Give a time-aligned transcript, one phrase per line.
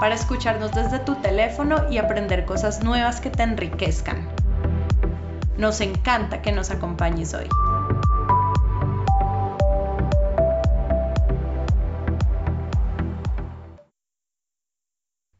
[0.00, 4.28] para escucharnos desde tu teléfono y aprender cosas nuevas que te enriquezcan.
[5.56, 7.48] Nos encanta que nos acompañes hoy.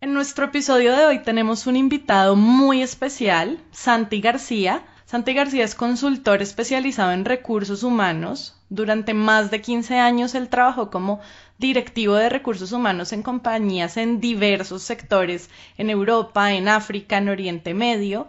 [0.00, 4.82] En nuestro episodio de hoy tenemos un invitado muy especial, Santi García.
[5.10, 8.54] Santi García es consultor especializado en recursos humanos.
[8.68, 11.20] Durante más de 15 años él trabajó como
[11.56, 17.72] directivo de recursos humanos en compañías en diversos sectores, en Europa, en África, en Oriente
[17.72, 18.28] Medio.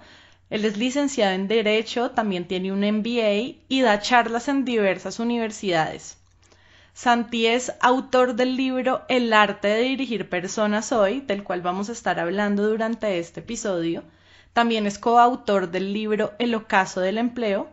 [0.50, 6.18] Él es licenciado en Derecho, también tiene un MBA y da charlas en diversas universidades.
[6.94, 11.92] Santi es autor del libro El arte de dirigir personas hoy, del cual vamos a
[11.92, 14.02] estar hablando durante este episodio.
[14.54, 17.70] También es coautor del libro El ocaso del empleo,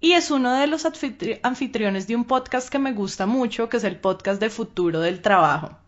[0.00, 3.84] y es uno de los anfitriones de un podcast que me gusta mucho, que es
[3.84, 5.78] el podcast de Futuro del Trabajo.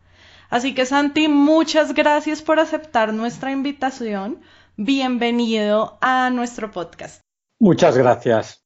[0.51, 4.41] Así que Santi, muchas gracias por aceptar nuestra invitación.
[4.77, 7.21] Bienvenido a nuestro podcast.
[7.61, 8.65] Muchas gracias.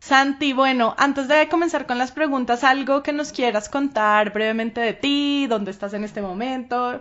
[0.00, 4.94] Santi, bueno, antes de comenzar con las preguntas, algo que nos quieras contar brevemente de
[4.94, 7.00] ti, dónde estás en este momento.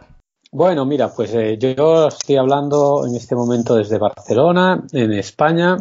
[0.51, 5.77] Bueno, mira, pues eh, yo estoy hablando en este momento desde Barcelona, en España.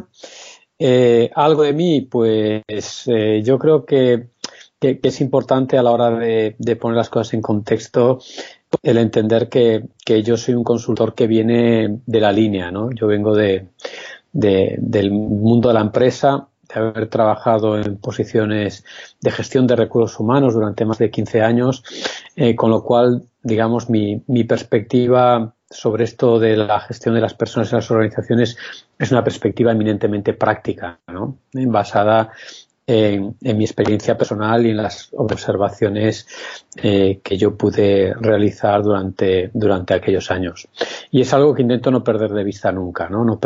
[0.78, 2.62] Eh, algo de mí, pues
[3.06, 4.31] eh, yo creo que,
[4.81, 8.20] es importante a la hora de, poner las cosas en contexto
[8.83, 9.89] el entender que,
[10.25, 12.91] yo soy un consultor que viene de la línea, ¿no?
[12.92, 13.69] Yo vengo de,
[14.32, 18.84] del mundo de la empresa, de haber trabajado en posiciones
[19.21, 21.82] de gestión de recursos humanos durante más de 15 años,
[22.34, 27.72] eh, con lo cual, digamos, mi, perspectiva sobre esto de la gestión de las personas
[27.72, 28.56] en las organizaciones
[28.98, 31.38] es una perspectiva eminentemente práctica, ¿no?
[31.52, 32.30] basada
[32.86, 36.26] en, mi experiencia personal y en las observaciones
[36.76, 40.68] eh, que yo pude realizar durante, durante aquellos años.
[41.12, 43.38] Y es algo que intento no perder de vista nunca, no, no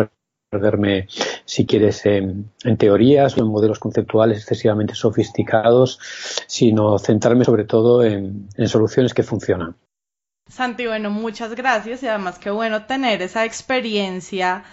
[0.50, 1.08] perderme,
[1.44, 5.98] si quieres, en, teorías o en modelos conceptuales excesivamente sofisticados,
[6.46, 9.76] sino centrarme sobre todo en soluciones que funcionan.
[10.50, 14.64] Santi, bueno, muchas gracias y además qué bueno tener esa experiencia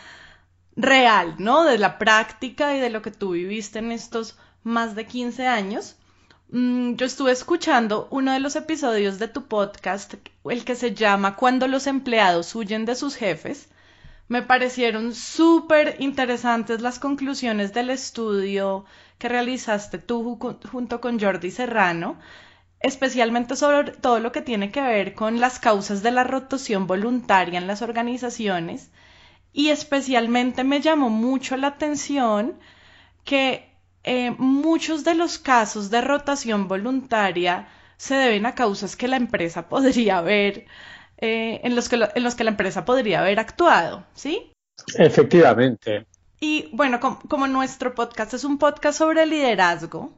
[0.75, 1.63] real, ¿no?
[1.65, 5.95] De la práctica y de lo que tú viviste en estos más de 15 años.
[6.49, 10.15] Mm, yo estuve escuchando uno de los episodios de tu podcast,
[10.45, 13.69] el que se llama Cuando los empleados huyen de sus jefes.
[14.27, 18.85] Me parecieron súper interesantes las conclusiones del estudio
[19.19, 20.39] que realizaste tú
[20.71, 22.17] junto con Jordi Serrano
[22.79, 27.57] especialmente sobre todo lo que tiene que ver con las causas de la rotación voluntaria
[27.57, 28.91] en las organizaciones
[29.53, 32.59] y especialmente me llamó mucho la atención
[33.23, 33.73] que
[34.03, 37.67] eh, muchos de los casos de rotación voluntaria
[37.97, 40.65] se deben a causas que la empresa podría haber,
[41.17, 44.51] eh, en, los que en los que la empresa podría haber actuado, ¿sí?
[44.97, 46.05] Efectivamente.
[46.39, 50.13] Y bueno, como nuestro podcast es un podcast sobre liderazgo,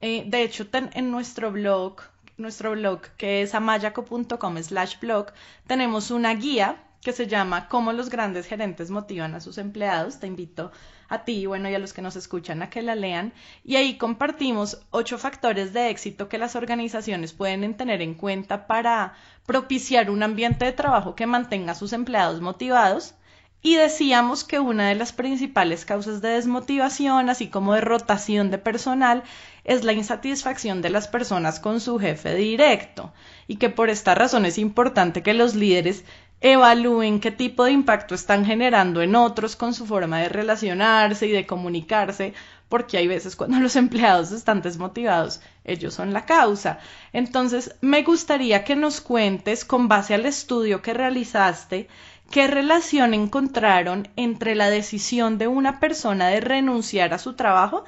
[0.00, 2.02] eh, de hecho, en nuestro blog,
[2.36, 5.32] nuestro blog que es amayaco.com slash blog,
[5.66, 10.18] tenemos una guía que se llama Cómo los grandes gerentes motivan a sus empleados.
[10.18, 10.72] Te invito
[11.08, 13.32] a ti, bueno, y a los que nos escuchan a que la lean.
[13.64, 19.14] Y ahí compartimos ocho factores de éxito que las organizaciones pueden tener en cuenta para
[19.46, 23.14] propiciar un ambiente de trabajo que mantenga a sus empleados motivados
[23.62, 28.58] y decíamos que una de las principales causas de desmotivación, así como de rotación de
[28.58, 29.24] personal,
[29.64, 33.12] es la insatisfacción de las personas con su jefe directo,
[33.46, 36.04] y que por esta razón es importante que los líderes
[36.40, 41.32] evalúen qué tipo de impacto están generando en otros con su forma de relacionarse y
[41.32, 42.32] de comunicarse,
[42.68, 46.78] porque hay veces cuando los empleados están desmotivados, ellos son la causa.
[47.12, 51.88] Entonces, me gustaría que nos cuentes, con base al estudio que realizaste,
[52.30, 57.84] ¿Qué relación encontraron entre la decisión de una persona de renunciar a su trabajo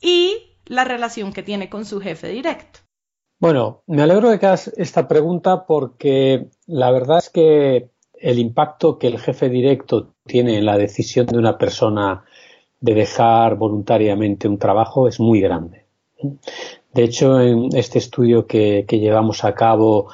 [0.00, 2.80] y la relación que tiene con su jefe directo?
[3.38, 8.98] Bueno, me alegro de que hagas esta pregunta porque la verdad es que el impacto
[8.98, 12.24] que el jefe directo tiene en la decisión de una persona
[12.80, 15.84] de dejar voluntariamente un trabajo es muy grande.
[16.92, 20.08] De hecho, en este estudio que, que llevamos a cabo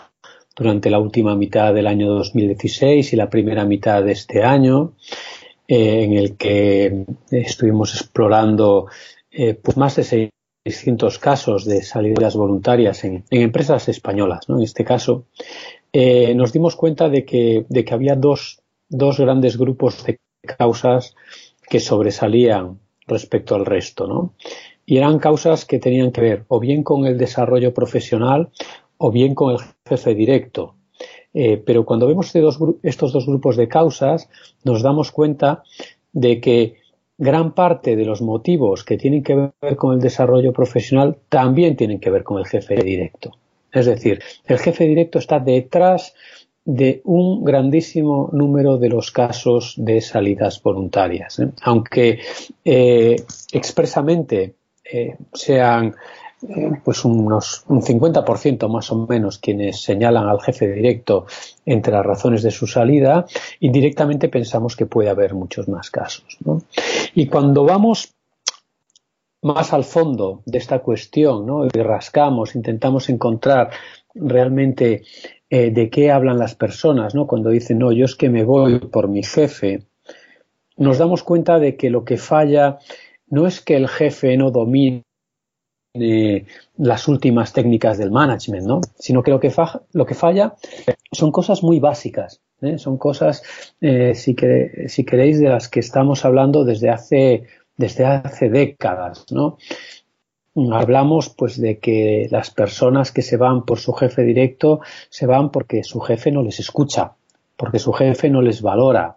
[0.57, 4.93] durante la última mitad del año 2016 y la primera mitad de este año,
[5.69, 8.87] eh, en el que estuvimos explorando
[9.31, 10.31] eh, pues más de
[10.65, 14.49] 600 casos de salidas voluntarias en, empresas españolas.
[14.49, 15.27] En este caso,
[15.93, 20.19] eh, nos dimos cuenta de que, de que había dos, dos grandes grupos de
[20.59, 21.15] causas
[21.69, 24.35] que sobresalían respecto al resto, ¿no?
[24.87, 28.51] Y eran causas que tenían que ver o bien con el desarrollo profesional
[28.99, 29.59] o bien con el
[29.91, 30.75] jefe directo.
[31.33, 32.35] Eh, pero cuando vemos
[32.83, 34.29] estos dos grupos de causas,
[34.65, 35.63] nos damos cuenta
[36.13, 36.77] de que
[37.19, 42.01] gran parte de los motivos que tienen que ver con el desarrollo profesional también tienen
[42.01, 43.37] que ver con el jefe directo.
[43.73, 46.15] Es decir, el jefe directo está detrás
[46.65, 51.39] de un grandísimo número de los casos de salidas voluntarias.
[51.39, 51.49] ¿eh?
[51.63, 52.21] Aunque
[52.65, 53.17] eh,
[53.53, 54.55] expresamente
[55.33, 55.95] sean
[56.85, 61.27] pues unos un 50% más o menos quienes señalan al jefe directo
[61.67, 63.27] entre las razones de su salida,
[63.61, 66.39] indirectamente pensamos que puede haber muchos más casos.
[67.15, 68.15] Y cuando vamos
[69.43, 71.65] más al fondo de esta cuestión ¿no?
[71.65, 73.71] y rascamos, intentamos encontrar
[74.15, 75.03] realmente
[75.49, 77.27] eh, de qué hablan las personas, ¿no?
[77.27, 79.85] Cuando dicen, no, yo es que me voy por mi jefe,
[80.77, 82.79] nos damos cuenta de que lo que falla
[83.29, 85.05] no es que el jefe no domine
[85.93, 88.81] las últimas técnicas del management, ¿no?
[88.99, 89.53] Sino que lo que,
[89.93, 90.55] lo que falla
[91.11, 92.79] son cosas muy básicas, ¿eh?
[92.79, 93.43] son cosas,
[93.81, 97.45] eh, si, queréis, de las que estamos hablando desde hace,
[97.77, 99.59] desde hace décadas, ¿no?
[100.73, 105.51] hablamos pues de que las personas que se van por su jefe directo se van
[105.51, 107.13] porque su jefe no les escucha,
[107.57, 109.17] porque su jefe no les valora,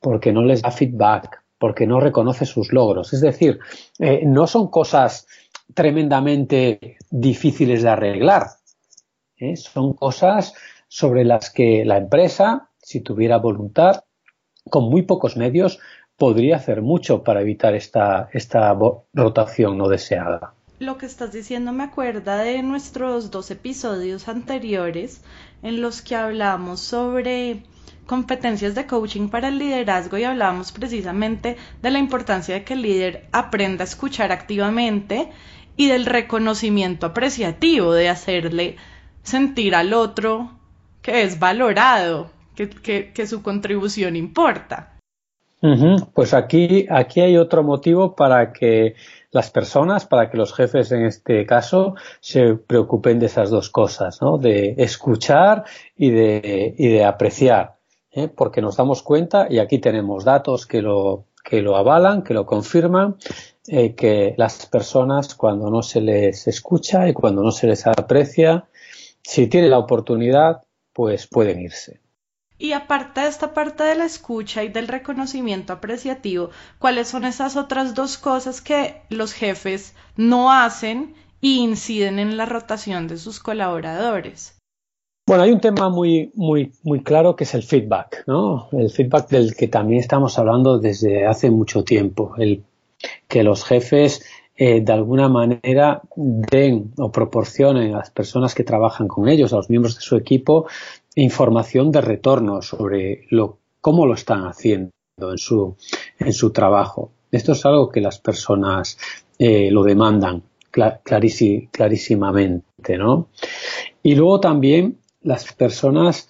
[0.00, 3.12] porque no les da feedback, porque no reconoce sus logros.
[3.12, 3.58] Es decir,
[3.98, 5.26] eh, no son cosas
[5.74, 8.46] tremendamente difíciles de arreglar.
[9.36, 9.56] ¿eh?
[9.56, 10.54] Son cosas
[10.88, 14.04] sobre las que la empresa, si tuviera voluntad,
[14.70, 15.78] con muy pocos medios,
[16.16, 18.76] podría hacer mucho para evitar esta, esta
[19.12, 20.54] rotación no deseada.
[20.78, 25.22] Lo que estás diciendo me acuerda de nuestros dos episodios anteriores
[25.62, 27.62] en los que hablamos sobre
[28.06, 32.82] competencias de coaching para el liderazgo y hablamos precisamente de la importancia de que el
[32.82, 35.28] líder aprenda a escuchar activamente
[35.76, 38.76] y del reconocimiento apreciativo, de hacerle
[39.22, 40.50] sentir al otro
[41.00, 44.92] que es valorado, que, que su contribución importa.
[46.12, 48.96] Pues aquí, aquí hay otro motivo para que
[49.30, 54.20] las personas, para que los jefes en este caso se preocupen de esas dos cosas,
[54.20, 54.38] ¿no?
[54.38, 55.64] De escuchar
[55.96, 57.76] y de, y de apreciar,
[58.12, 58.28] ¿eh?
[58.28, 62.46] porque nos damos cuenta y aquí tenemos datos que lo, que lo avalan, que lo
[62.46, 63.16] confirman,
[63.66, 68.68] eh, que las personas cuando no se les escucha y cuando no se les aprecia,
[69.22, 70.62] si tienen la oportunidad,
[70.92, 72.00] pues pueden irse.
[72.58, 77.56] Y aparte de esta parte de la escucha y del reconocimiento apreciativo, ¿cuáles son esas
[77.56, 83.40] otras dos cosas que los jefes no hacen y inciden en la rotación de sus
[83.40, 84.61] colaboradores?
[85.24, 88.68] Bueno, hay un tema muy, muy, muy claro que es el feedback, ¿no?
[88.72, 92.34] El feedback del que también estamos hablando desde hace mucho tiempo.
[92.38, 92.64] El
[93.28, 94.24] que los jefes
[94.56, 99.56] eh, de alguna manera den o proporcionen a las personas que trabajan con ellos, a
[99.56, 100.66] los miembros de su equipo,
[101.14, 105.76] información de retorno sobre lo, cómo lo están haciendo en su,
[106.18, 107.12] en su trabajo.
[107.30, 108.98] Esto es algo que las personas
[109.38, 113.28] eh, lo demandan clarísimamente, ¿no?
[114.02, 116.28] Y luego también las personas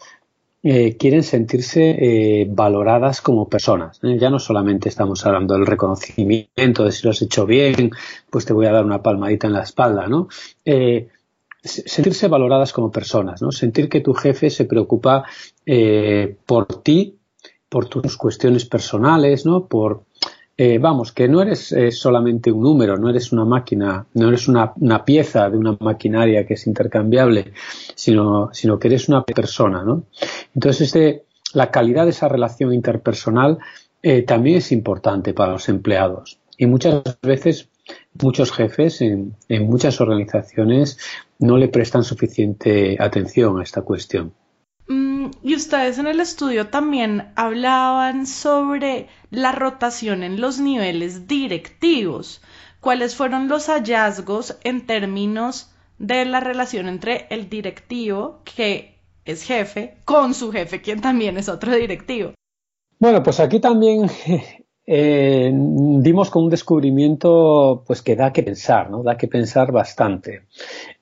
[0.63, 4.01] eh, quieren sentirse eh, valoradas como personas.
[4.03, 7.91] Ya no solamente estamos hablando del reconocimiento, de si lo has hecho bien,
[8.31, 10.29] pues te voy a dar una palmadita en la espalda, ¿no?
[11.63, 13.53] sentirse valoradas como personas, ¿no?
[13.53, 15.25] Sentir que tu jefe se preocupa
[15.65, 17.19] eh, por ti,
[17.69, 19.67] por tus cuestiones personales, ¿no?
[19.67, 20.05] Por,
[20.57, 24.49] eh, vamos, que no eres eh, solamente un número, no eres una máquina, no eres
[24.49, 27.53] una, pieza de una maquinaria que es intercambiable,
[27.95, 30.05] sino, sino que eres una persona, ¿no?
[30.55, 33.59] Entonces, este, la calidad de esa relación interpersonal
[34.27, 36.41] también es importante para los empleados.
[36.59, 37.69] Y muchas veces
[38.21, 40.99] muchos jefes en, muchas organizaciones
[41.39, 44.33] no le prestan suficiente atención a esta cuestión.
[45.43, 52.41] Y ustedes en el estudio también hablaban sobre la rotación en los niveles directivos.
[52.81, 59.97] ¿Cuáles fueron los hallazgos en términos de la relación entre el directivo, que es jefe,
[60.05, 62.35] con su jefe, quien también es otro directivo?
[62.99, 64.09] Bueno, pues aquí también
[64.87, 69.03] eh, dimos con un descubrimiento pues que da que pensar, ¿no?
[69.03, 70.47] Da que pensar bastante.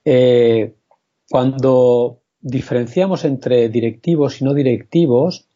[0.02, 0.76] Eh,
[1.28, 5.47] cuando diferenciamos entre directivos y no directivos,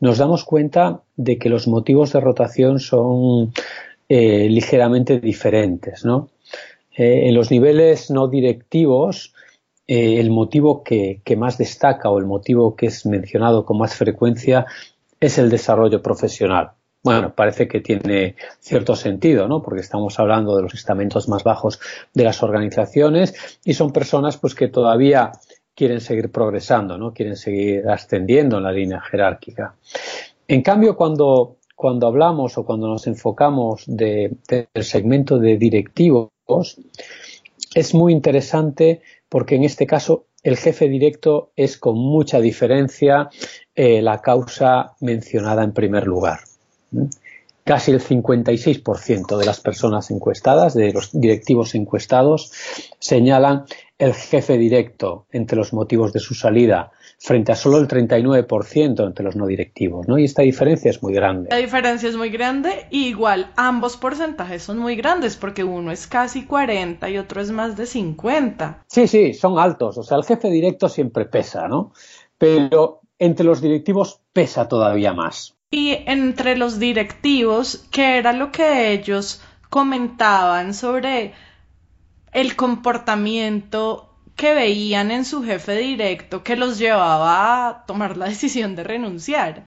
[0.00, 3.52] nos damos cuenta de que los motivos de rotación son
[4.08, 6.04] eh, ligeramente diferentes.
[6.04, 6.30] ¿no?
[6.96, 9.34] Eh, en los niveles no directivos,
[9.86, 14.66] eh, el motivo que, más destaca o el motivo que es mencionado con más frecuencia
[15.20, 16.72] es el desarrollo profesional.
[17.02, 19.62] Bueno, parece que tiene cierto sentido, ¿no?
[19.62, 21.80] Porque estamos hablando de los estamentos más bajos
[22.12, 25.32] de las organizaciones y son personas pues que todavía
[25.78, 27.14] quieren seguir progresando, ¿no?
[27.14, 29.76] Quieren seguir ascendiendo en la línea jerárquica.
[30.48, 34.38] En cambio, cuando, cuando hablamos o cuando nos enfocamos del
[34.74, 36.30] segmento de directivos,
[37.76, 43.30] es muy interesante porque en este caso el jefe directo es con mucha diferencia
[43.72, 46.40] eh, la causa mencionada en primer lugar.
[47.62, 52.50] Casi el 56% de las personas encuestadas, de los directivos encuestados,
[52.98, 53.66] señalan
[53.98, 59.24] el jefe directo entre los motivos de su salida frente a solo el 39% entre
[59.24, 60.18] los no directivos, ¿no?
[60.18, 61.48] Y esta diferencia es muy grande.
[61.50, 66.06] La diferencia es muy grande y igual ambos porcentajes son muy grandes porque uno es
[66.06, 68.84] casi 40 y otro es más de 50.
[68.86, 71.92] Sí, sí, son altos, o sea, el jefe directo siempre pesa, ¿no?
[72.38, 75.56] Pero entre los directivos pesa todavía más.
[75.70, 81.34] Y entre los directivos, ¿qué era lo que ellos comentaban sobre
[82.32, 88.76] el comportamiento que veían en su jefe directo que los llevaba a tomar la decisión
[88.76, 89.64] de renunciar.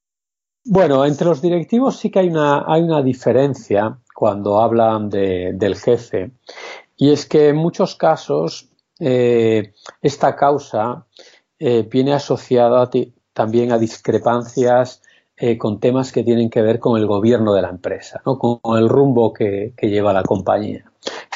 [0.64, 6.32] Bueno, entre los directivos sí que hay una, hay una diferencia cuando hablan del jefe
[6.96, 11.08] y es que en muchos casos eh, esta causa
[11.58, 12.88] eh, viene asociada
[13.34, 15.02] también a discrepancias
[15.36, 18.88] eh, con temas que tienen que ver con el gobierno de la empresa, con el
[18.88, 20.86] rumbo que, lleva la compañía.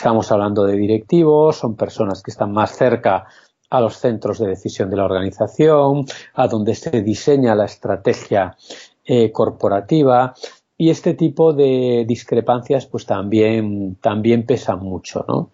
[0.05, 3.25] Estamos hablando de directivos, son personas que están más cerca
[3.71, 8.55] a los centros de decisión de la organización, a donde se diseña la estrategia
[9.03, 10.35] eh, corporativa
[10.77, 15.49] y este tipo de discrepancias pues también, también pesan mucho, ¿no?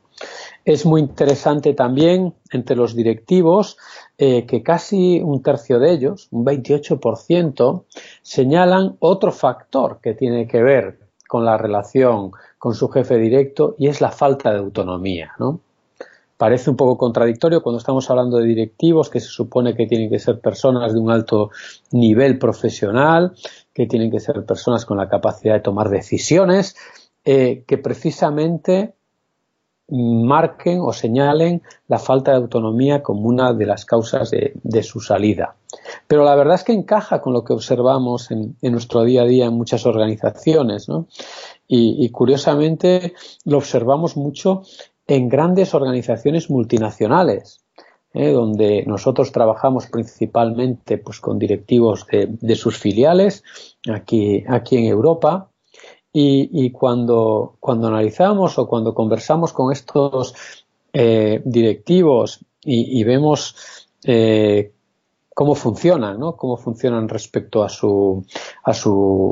[0.65, 3.77] Es muy interesante también entre los directivos
[4.17, 7.85] eh, que casi un tercio de ellos, un 28%,
[8.21, 13.87] señalan otro factor que tiene que ver con la relación con su jefe directo y
[13.87, 15.61] es la falta de autonomía, ¿no?
[16.37, 20.19] Parece un poco contradictorio cuando estamos hablando de directivos que se supone que tienen que
[20.19, 21.49] ser personas de un alto
[21.91, 23.33] nivel profesional,
[23.73, 26.75] que tienen que ser personas con la capacidad de tomar decisiones,
[27.25, 28.93] eh, que precisamente
[29.91, 35.55] marquen o señalen la falta de autonomía como una de las causas de, su salida.
[36.07, 39.45] Pero la verdad es que encaja con lo que observamos en, nuestro día a día
[39.45, 41.07] en muchas organizaciones, ¿no?
[41.73, 43.13] Y, curiosamente
[43.45, 44.63] lo observamos mucho
[45.07, 47.63] en grandes organizaciones multinacionales,
[48.13, 48.31] ¿eh?
[48.31, 53.43] donde nosotros trabajamos principalmente pues, con directivos de, sus filiales
[53.89, 55.49] aquí, aquí en Europa
[56.11, 60.35] y, cuando, cuando analizamos o cuando conversamos con estos
[60.91, 64.73] eh, directivos y, vemos eh,
[65.41, 66.37] cómo funcionan, ¿no?
[66.37, 68.23] Cómo funcionan respecto a su,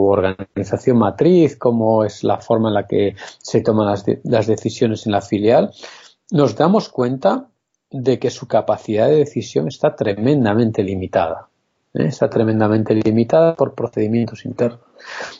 [0.09, 5.11] organización matriz, cómo es la forma en la que se toman las, las decisiones en
[5.11, 5.69] la filial,
[6.31, 7.51] nos damos cuenta
[7.91, 11.49] de que su capacidad de decisión está tremendamente limitada.
[11.93, 12.07] ¿eh?
[12.07, 14.79] está tremendamente limitada por procedimientos internos.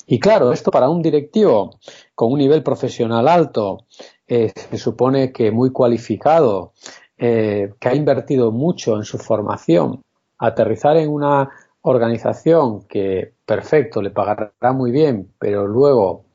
[0.05, 1.79] Y claro, esto para un directivo
[2.13, 3.87] con un nivel profesional alto,
[4.27, 6.73] eh, se supone que muy cualificado,
[7.17, 10.03] eh, que ha invertido mucho en su formación,
[10.39, 11.49] aterrizar en una
[11.81, 16.25] organización que, perfecto, le pagará muy bien, pero luego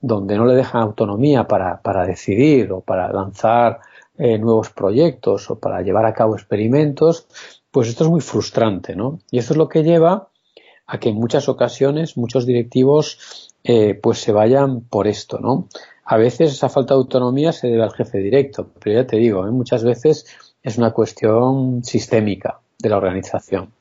[0.00, 3.80] donde no le dejan autonomía para, para decidir o para lanzar
[4.16, 7.26] nuevos proyectos o para llevar a cabo experimentos,
[7.70, 9.20] pues esto es muy frustrante, ¿no?
[9.30, 10.28] Y esto es lo que lleva
[10.86, 15.68] a que en muchas ocasiones muchos directivos eh, pues se vayan por esto, ¿no?
[16.04, 19.46] A veces esa falta de autonomía se debe al jefe directo, pero ya te digo,
[19.46, 19.50] ¿eh?
[19.52, 20.26] muchas veces
[20.62, 23.72] es una cuestión sistémica de la organización.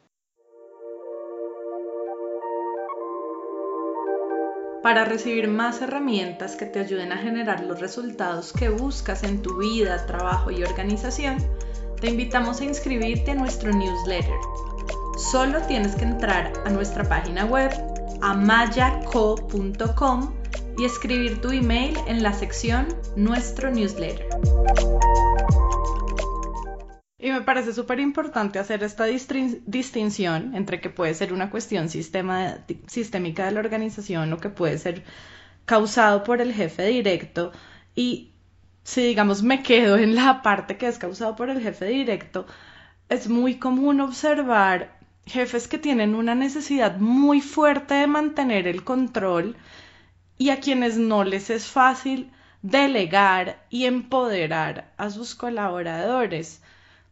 [4.81, 9.57] Para recibir más herramientas que te ayuden a generar los resultados que buscas en tu
[9.57, 11.37] vida, trabajo y organización,
[11.99, 14.37] te invitamos a inscribirte a nuestro newsletter.
[15.17, 17.71] Solo tienes que entrar a nuestra página web
[18.21, 19.59] amayaco.com
[20.77, 22.87] y escribir tu email en la sección
[23.17, 24.29] Nuestro newsletter.
[27.31, 33.51] Me parece súper importante hacer esta distinción entre que puede ser una cuestión sistémica de
[33.51, 35.03] la organización o que puede ser
[35.65, 37.51] causado por el jefe directo
[37.95, 38.31] y
[38.83, 42.47] si digamos me quedo en la parte que es causado por el jefe directo,
[43.07, 49.55] es muy común observar jefes que tienen una necesidad muy fuerte de mantener el control
[50.37, 52.31] y a quienes no les es fácil
[52.61, 56.61] delegar y empoderar a sus colaboradores.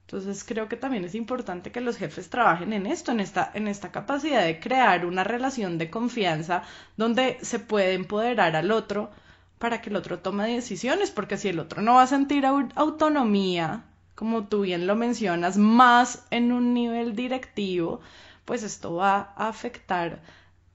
[0.08, 3.68] Entonces creo que también es importante que los jefes trabajen en esto, en esta, en
[3.68, 6.64] esta capacidad de crear una relación de confianza
[6.96, 9.12] donde se puede empoderar al otro
[9.60, 13.84] para que el otro tome decisiones, porque si el otro no va a sentir autonomía,
[14.16, 18.00] como tú bien lo mencionas, más en un nivel directivo,
[18.46, 20.22] pues esto va a afectar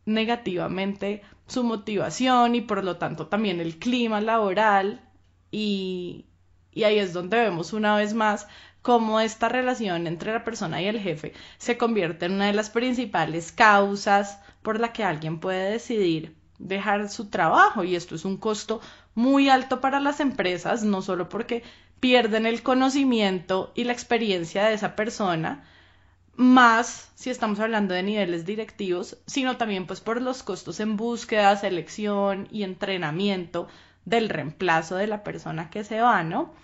[0.05, 5.09] negativamente su motivación y por lo tanto también el clima laboral
[5.51, 6.27] y,
[6.71, 8.47] y ahí es donde vemos una vez más
[8.83, 12.71] cómo esta relación entre la persona y el jefe se convierte en una de las
[12.71, 18.37] principales causas por la que alguien puede decidir dejar su trabajo y esto es un
[18.37, 18.81] costo
[19.15, 21.63] muy alto para las empresas, no solo porque
[22.01, 25.65] pierden el conocimiento y la experiencia de esa persona,
[26.35, 31.57] más si estamos hablando de niveles directivos, sino también pues por los costos en búsqueda,
[31.57, 33.69] selección y entrenamiento
[34.05, 36.55] del reemplazo de la persona que se va, ¿no?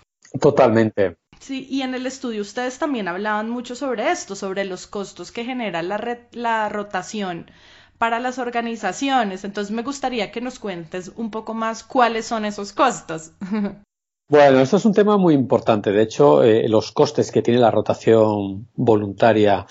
[0.41, 1.17] Totalmente.
[1.39, 5.45] Sí, y en el estudio ustedes también hablaban mucho sobre esto, sobre los costos que
[5.45, 7.49] genera la, rotación
[7.97, 9.45] para las organizaciones.
[9.45, 13.31] Entonces me gustaría que nos cuentes un poco más cuáles son esos costos.
[14.31, 15.91] Bueno, esto es un tema muy importante.
[15.91, 19.65] De hecho, eh, los costes que tiene la rotación voluntaria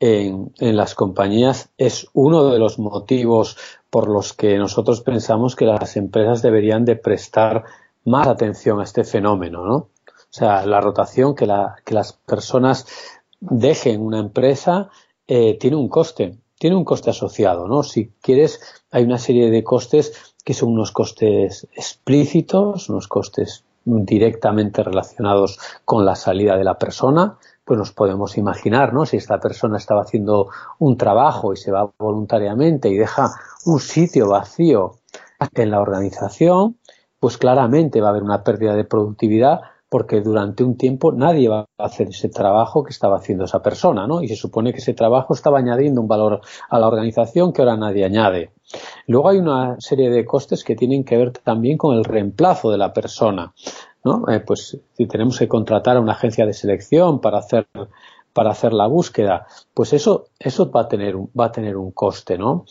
[0.00, 3.56] en, en, las compañías es uno de los motivos
[3.88, 7.62] por los que nosotros pensamos que las empresas deberían de prestar
[8.04, 9.90] más atención a este fenómeno, ¿no?
[10.30, 12.86] O sea, la rotación, que, la, que las personas
[13.40, 14.90] dejen una empresa,
[15.26, 17.82] eh, tiene un coste, tiene un coste asociado, ¿no?
[17.82, 18.60] Si quieres,
[18.92, 26.04] hay una serie de costes que son unos costes explícitos, unos costes directamente relacionados con
[26.04, 29.06] la salida de la persona, pues nos podemos imaginar, ¿no?
[29.06, 33.30] Si esta persona estaba haciendo un trabajo y se va voluntariamente y deja
[33.64, 34.96] un sitio vacío
[35.54, 36.76] en la organización,
[37.18, 41.66] pues claramente va a haber una pérdida de productividad porque durante un tiempo nadie va
[41.76, 44.22] a hacer ese trabajo que estaba haciendo esa persona, ¿no?
[44.22, 47.76] Y se supone que ese trabajo estaba añadiendo un valor a la organización que ahora
[47.76, 48.52] nadie añade.
[49.08, 52.78] Luego hay una serie de costes que tienen que ver también con el reemplazo de
[52.78, 53.52] la persona,
[54.04, 54.24] ¿no?
[54.28, 57.66] Eh, pues si tenemos que contratar a una agencia de selección para hacer
[58.32, 62.38] para hacer la búsqueda, pues eso eso va a tener va a tener un coste,
[62.38, 62.64] ¿no?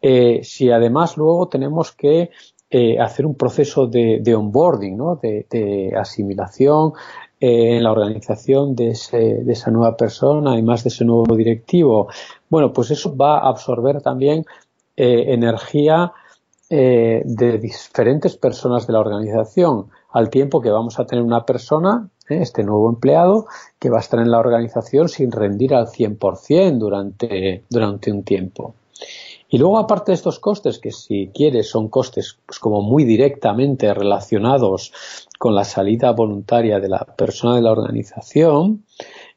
[0.00, 2.30] Eh, si además luego tenemos que
[2.74, 5.16] eh, hacer un proceso de, onboarding, ¿no?
[5.16, 6.94] de, asimilación
[7.38, 12.08] eh, en la organización de, esa nueva persona y más de ese nuevo directivo.
[12.48, 14.46] Bueno, pues eso va a absorber también
[14.96, 16.14] eh, energía
[16.70, 22.64] de diferentes personas de la organización, al tiempo que vamos a tener una persona, este
[22.64, 23.44] nuevo empleado,
[23.78, 28.74] que va a estar en la organización sin rendir al 100% durante, durante un tiempo.
[29.52, 33.92] Y luego, aparte de estos costes, que si quieres son costes pues, como muy directamente
[33.92, 34.94] relacionados
[35.38, 38.86] con la salida voluntaria de la persona de la organización,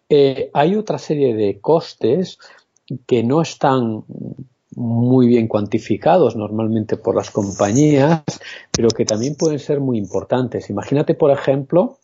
[0.08, 2.39] eh, hay otra serie de costes
[3.06, 4.06] que no están
[4.73, 8.23] muy bien cuantificados normalmente por las compañías,
[8.71, 10.69] pero que también pueden ser muy importantes.
[10.69, 11.97] Imagínate, por ejemplo,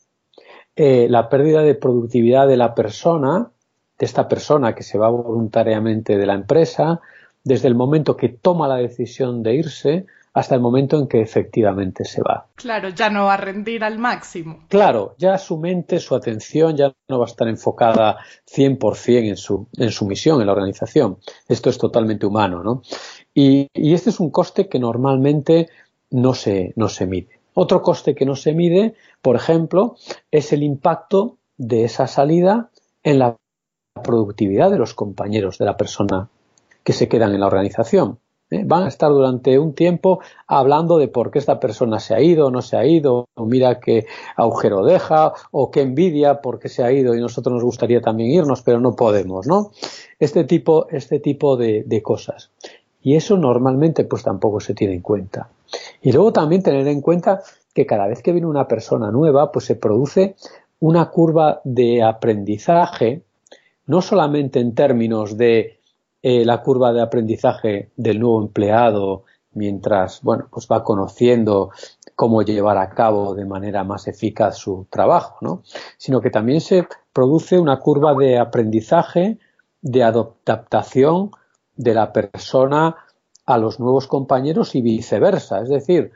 [0.75, 3.51] eh, la pérdida de productividad de la persona,
[3.97, 6.99] de esta persona que se va voluntariamente de la empresa,
[7.43, 12.05] desde el momento que toma la decisión de irse hasta el momento en que efectivamente
[12.05, 12.47] se va.
[12.55, 14.63] Claro, ya no va a rendir al máximo.
[14.69, 18.17] Claro, ya su mente, su atención ya no va a estar enfocada
[18.49, 21.17] 100% en su, en su misión, en la organización.
[21.49, 22.81] Esto es totalmente humano, ¿no?
[23.33, 25.67] Y, y este es un coste que normalmente
[26.11, 27.41] no se, no se mide.
[27.53, 29.97] Otro coste que no se mide, por ejemplo,
[30.31, 32.69] es el impacto de esa salida
[33.03, 33.35] en la
[34.01, 36.29] productividad de los compañeros de la persona
[36.83, 38.19] que se quedan en la organización.
[38.49, 38.63] ¿eh?
[38.65, 42.47] Van a estar durante un tiempo hablando de por qué esta persona se ha ido,
[42.47, 46.83] o no se ha ido, o mira qué agujero deja, o qué envidia porque se
[46.83, 49.71] ha ido y nosotros nos gustaría también irnos, pero no podemos, ¿no?
[50.19, 52.51] Este tipo, este tipo de, de cosas.
[53.03, 55.49] Y eso normalmente pues tampoco se tiene en cuenta.
[56.01, 57.41] Y luego también tener en cuenta
[57.73, 60.35] que cada vez que viene una persona nueva, pues se produce
[60.79, 63.21] una curva de aprendizaje,
[63.85, 65.79] no solamente en términos de
[66.21, 71.71] eh, la curva de aprendizaje del nuevo empleado mientras bueno pues va conociendo
[72.15, 75.63] cómo llevar a cabo de manera más eficaz su trabajo, ¿no?
[75.97, 79.39] sino que también se produce una curva de aprendizaje,
[79.81, 81.31] de adaptación
[81.75, 82.95] de la persona
[83.45, 85.61] a los nuevos compañeros y viceversa.
[85.61, 86.11] Es decir,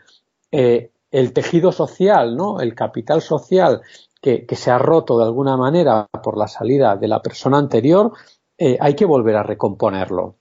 [0.51, 2.59] eh, el tejido social, ¿no?
[2.59, 3.81] el capital social
[4.21, 8.11] que, se ha roto de alguna manera por la salida de la persona anterior,
[8.57, 10.35] eh, hay que volver a recomponerlo.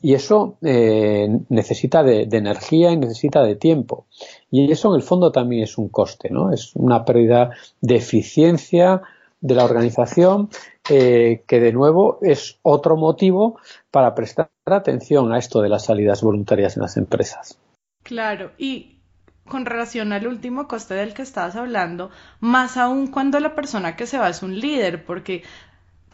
[0.00, 4.06] Y eso eh, necesita de, energía y necesita de tiempo.
[4.50, 6.52] Y eso en el fondo también es un coste, ¿no?
[6.52, 9.00] Es una pérdida de eficiencia
[9.40, 10.50] de la organización
[10.90, 13.58] eh, que de nuevo es otro motivo
[13.90, 17.58] para prestar atención a esto de las salidas voluntarias en las empresas.
[18.02, 18.98] Claro, y
[19.48, 24.06] con relación al último coste del que estabas hablando, más aún cuando la persona que
[24.06, 25.42] se va es un líder, porque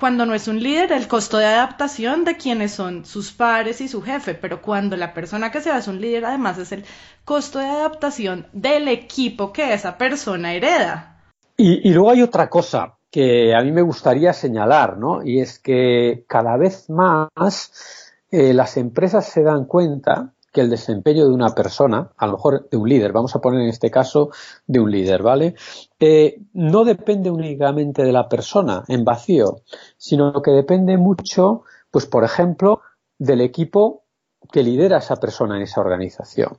[0.01, 3.87] cuando no es un líder, el costo de adaptación de quienes son sus pares y
[3.87, 6.85] su jefe, pero cuando la persona que se va es un líder, además es el
[7.25, 11.19] costo de adaptación del equipo que esa persona hereda.
[11.57, 15.23] Y, luego hay otra cosa que a mí me gustaría señalar, ¿no?
[15.23, 21.27] Y es que cada vez más eh, las empresas se dan cuenta que el desempeño
[21.27, 24.31] de una persona, a lo mejor de un líder, vamos a poner en este caso
[24.67, 25.55] de un líder, ¿vale?
[25.99, 29.61] Eh, no depende únicamente de la persona en vacío,
[29.97, 32.81] sino que depende mucho, pues por ejemplo,
[33.19, 34.03] del equipo
[34.51, 36.59] que lidera esa persona en esa organización.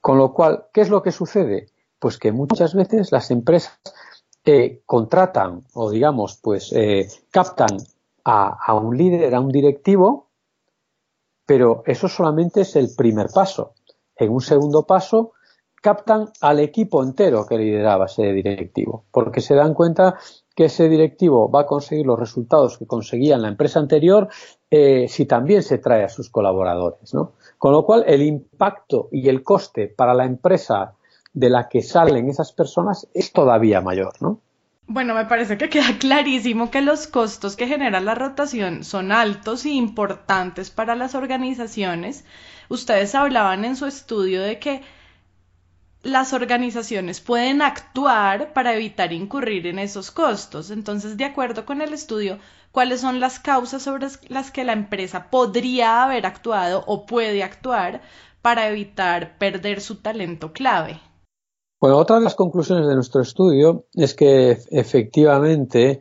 [0.00, 1.68] Con lo cual, ¿qué es lo que sucede?
[1.98, 3.78] Pues que muchas veces las empresas
[4.44, 7.76] eh, contratan o digamos, pues eh, captan
[8.26, 10.28] a un líder, a un directivo,
[11.46, 13.74] pero eso solamente es el primer paso.
[14.16, 15.32] En un segundo paso,
[15.84, 20.18] captan al equipo entero que lideraba ese directivo, porque se dan cuenta
[20.56, 24.28] que ese directivo va a conseguir los resultados que conseguía en la empresa anterior
[24.70, 27.12] eh, si también se trae a sus colaboradores.
[27.12, 27.32] ¿no?
[27.58, 30.94] Con lo cual, el impacto y el coste para la empresa
[31.34, 34.14] de la que salen esas personas es todavía mayor.
[34.20, 34.40] ¿no?
[34.86, 39.66] Bueno, me parece que queda clarísimo que los costos que genera la rotación son altos
[39.66, 42.24] y importantes para las organizaciones.
[42.70, 44.82] Ustedes hablaban en su estudio de que
[46.04, 50.70] las organizaciones pueden actuar para evitar incurrir en esos costos.
[50.70, 52.38] Entonces, de acuerdo con el estudio,
[52.70, 58.02] ¿cuáles son las causas sobre las que la empresa podría haber actuado o puede actuar
[58.42, 61.00] para evitar perder su talento clave?
[61.84, 66.00] Bueno, otra de las conclusiones de nuestro estudio es que efectivamente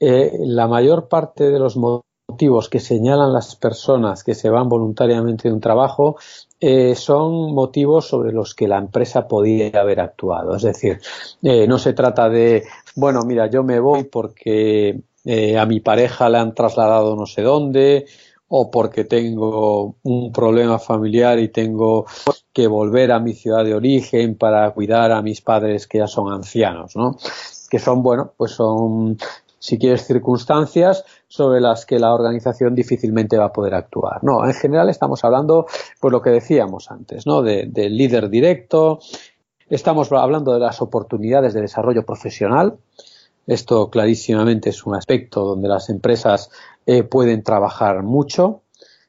[0.00, 5.48] eh, la mayor parte de los motivos que señalan las personas que se van voluntariamente
[5.48, 6.16] de un trabajo
[6.60, 10.56] eh, son motivos sobre los que la empresa podía haber actuado.
[10.56, 10.98] Es decir,
[11.42, 12.64] eh, no se trata de,
[12.96, 15.02] bueno, mira, yo me voy porque
[15.58, 18.06] a mi pareja le han trasladado no sé dónde,
[18.48, 22.06] o porque tengo un problema familiar y tengo
[22.52, 26.32] que volver a mi ciudad de origen para cuidar a mis padres que ya son
[26.32, 27.16] ancianos, ¿no?
[27.70, 29.18] Que son, bueno, pues son,
[29.58, 34.24] si quieres, circunstancias sobre las que la organización difícilmente va a poder actuar.
[34.24, 35.66] No, en general estamos hablando,
[36.00, 37.42] pues lo que decíamos antes, ¿no?
[37.42, 39.00] Del de líder directo,
[39.68, 42.78] estamos hablando de las oportunidades de desarrollo profesional,
[43.48, 46.50] esto clarísimamente es un aspecto donde las empresas
[46.84, 48.62] eh, pueden trabajar mucho.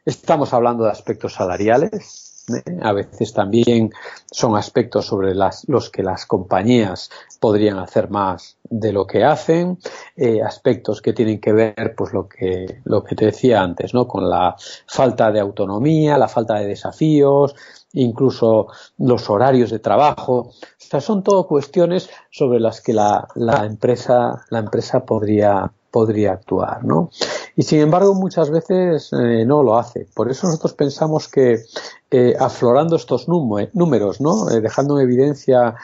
[0.06, 2.28] Estamos hablando de aspectos salariales.
[2.49, 2.79] ¿Eh?
[2.81, 3.91] A veces también
[4.31, 7.09] son aspectos sobre los que las compañías
[7.39, 9.77] podrían hacer más de lo que hacen.
[10.15, 14.07] Eh, aspectos que tienen que ver, pues lo que, lo que te decía antes, ¿no?
[14.07, 14.55] Con la
[14.88, 17.55] falta de autonomía, la falta de desafíos,
[17.93, 20.33] incluso los horarios de trabajo.
[20.39, 26.34] O sea, son todo cuestiones sobre las que la, la empresa, la empresa podría, podría
[26.34, 27.10] actuar, ¿no?
[27.56, 30.08] Y sin embargo, muchas veces eh, no lo hace.
[30.13, 31.63] Por eso nosotros pensamos que
[32.12, 34.49] eh, aflorando estos números, ¿no?
[34.49, 35.75] Eh, dejando en evidencia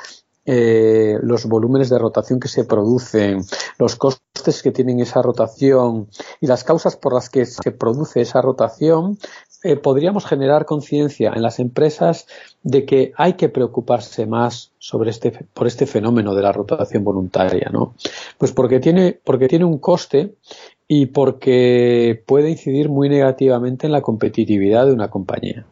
[0.48, 3.44] los volúmenes de rotación que se producen,
[3.80, 6.08] los costes que tienen esa rotación
[6.40, 9.18] y las causas por las que se produce esa rotación,
[9.82, 12.28] podríamos generar conciencia en las empresas
[12.66, 17.70] de que hay que preocuparse más sobre este, por este fenómeno de la rotación voluntaria,
[17.72, 17.94] ¿no?
[18.40, 20.34] Pues porque tiene, porque tiene un coste
[20.88, 25.68] y porque puede incidir muy negativamente en la competitividad de una compañía.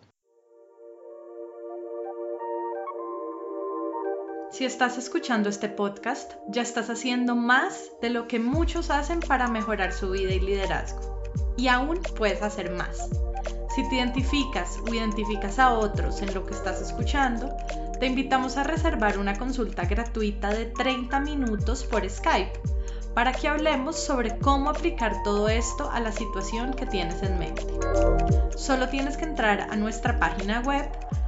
[4.52, 9.48] Si estás escuchando este podcast, ya estás haciendo más de lo que muchos hacen para
[9.48, 11.24] mejorar su vida y liderazgo.
[11.58, 13.10] Y aún puedes hacer más.
[13.74, 17.50] Si te identificas o identificas a otros en lo que estás escuchando,
[18.00, 22.54] te invitamos a reservar una consulta gratuita de 30 minutos por Skype
[23.16, 27.66] para que hablemos sobre cómo aplicar todo esto a la situación que tienes en mente.
[28.56, 30.88] Solo tienes que entrar a nuestra página web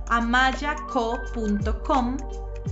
[0.10, 0.88] amayaco.com,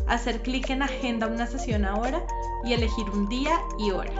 [0.07, 2.23] hacer clic en Agenda una sesión ahora
[2.63, 4.11] y elegir un día y hora.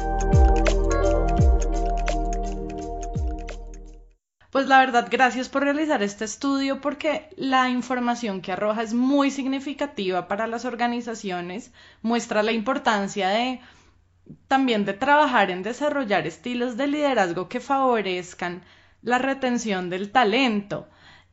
[4.54, 9.32] Pues la verdad, gracias por realizar este estudio porque la información que arroja es muy
[9.32, 13.62] significativa para las organizaciones, muestra la importancia de
[14.48, 18.62] también de trabajar en desarrollar estilos de liderazgo que favorezcan
[19.02, 20.88] la retención del talento.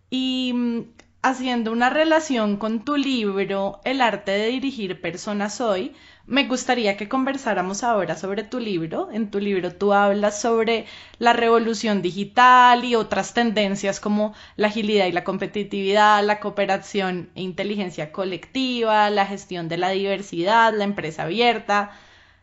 [0.08, 0.80] Y mm,
[1.20, 5.94] haciendo una relación con tu libro El arte de dirigir personas hoy,
[6.30, 9.08] me gustaría que conversáramos ahora sobre tu libro.
[9.10, 10.86] En tu libro tú hablas sobre
[11.18, 17.42] la revolución digital y otras tendencias como la agilidad y la competitividad, la cooperación e
[17.42, 21.98] inteligencia colectiva, la gestión de la diversidad, la empresa abierta,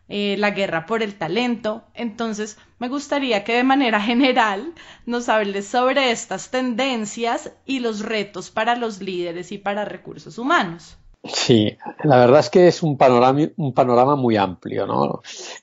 [0.09, 1.85] eh, la guerra por el talento.
[1.93, 4.73] Entonces, me gustaría que de manera general
[5.05, 10.97] nos hables sobre estas tendencias y los retos para los líderes y para recursos humanos.
[11.23, 15.21] Sí, la verdad es que es un panorama, un panorama muy amplio, ¿no?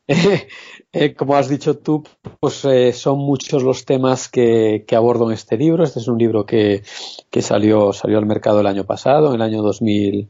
[0.96, 2.04] Eh, como has dicho tú,
[2.38, 5.82] pues eh, son muchos los temas que, abordo en este libro.
[5.82, 6.84] Este es un libro que,
[7.40, 10.28] salió, salió al mercado el año pasado, en el año 2000,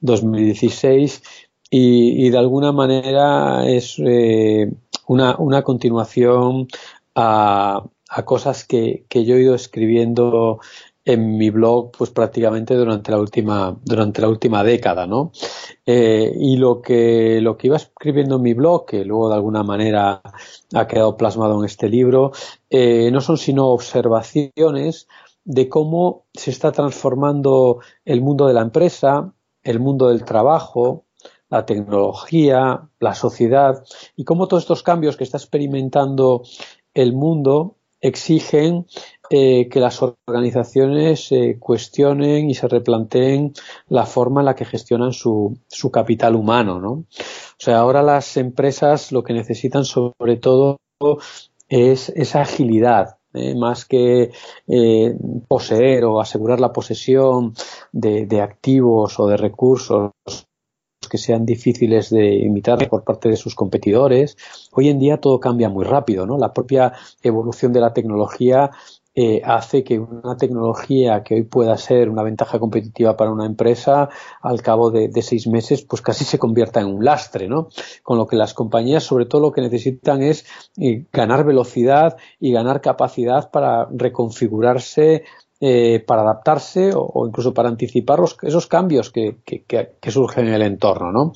[0.00, 1.22] 2016,
[1.68, 4.72] y, de alguna manera es eh,
[5.06, 6.68] una, una, continuación
[7.14, 10.60] a, a cosas que, que, yo he ido escribiendo
[11.06, 15.30] en mi blog pues prácticamente durante la última durante la última década no
[15.86, 19.62] eh, y lo que lo que iba escribiendo en mi blog que luego de alguna
[19.62, 20.20] manera
[20.74, 22.32] ha quedado plasmado en este libro
[22.68, 25.06] eh, no son sino observaciones
[25.44, 31.04] de cómo se está transformando el mundo de la empresa el mundo del trabajo
[31.48, 33.84] la tecnología, la sociedad
[34.16, 36.42] y cómo todos estos cambios que está experimentando
[36.92, 38.86] el mundo exigen
[39.30, 43.52] eh, que las organizaciones eh, cuestionen y se replanteen
[43.88, 46.80] la forma en la que gestionan su, su capital humano.
[46.80, 46.90] ¿no?
[46.90, 47.04] O
[47.58, 50.78] sea, ahora las empresas lo que necesitan sobre todo
[51.68, 53.54] es esa agilidad, ¿eh?
[53.56, 54.30] más que
[55.48, 57.54] poseer o asegurar la posesión
[57.92, 60.12] de, de, activos o de recursos
[61.08, 64.36] que sean difíciles de imitar por parte de sus competidores.
[64.72, 66.38] Hoy en día todo cambia muy rápido, ¿no?
[66.38, 68.70] La propia evolución de la tecnología
[69.18, 74.10] eh, hace que una tecnología que hoy pueda ser una ventaja competitiva para una empresa,
[74.42, 77.68] al cabo de, seis meses, pues casi se convierta en un lastre, ¿no?
[78.02, 80.44] Con lo que las compañías, sobre todo, lo que necesitan es
[80.78, 85.24] eh, ganar velocidad y ganar capacidad para reconfigurarse
[85.58, 89.38] eh, para adaptarse o, incluso para anticipar esos cambios que,
[90.06, 91.32] surgen en el entorno, ¿no?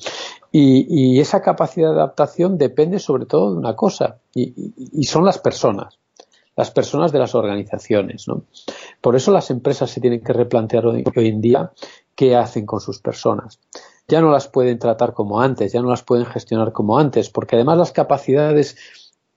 [0.51, 5.97] Y, esa capacidad de adaptación depende sobre todo de una cosa, y, son las personas,
[6.55, 8.43] las personas de las organizaciones, ¿no?
[8.99, 11.71] Por eso las empresas se tienen que replantear hoy, en día
[12.15, 13.59] qué hacen con sus personas.
[14.07, 17.55] Ya no las pueden tratar como antes, ya no las pueden gestionar como antes, porque
[17.55, 18.77] además las capacidades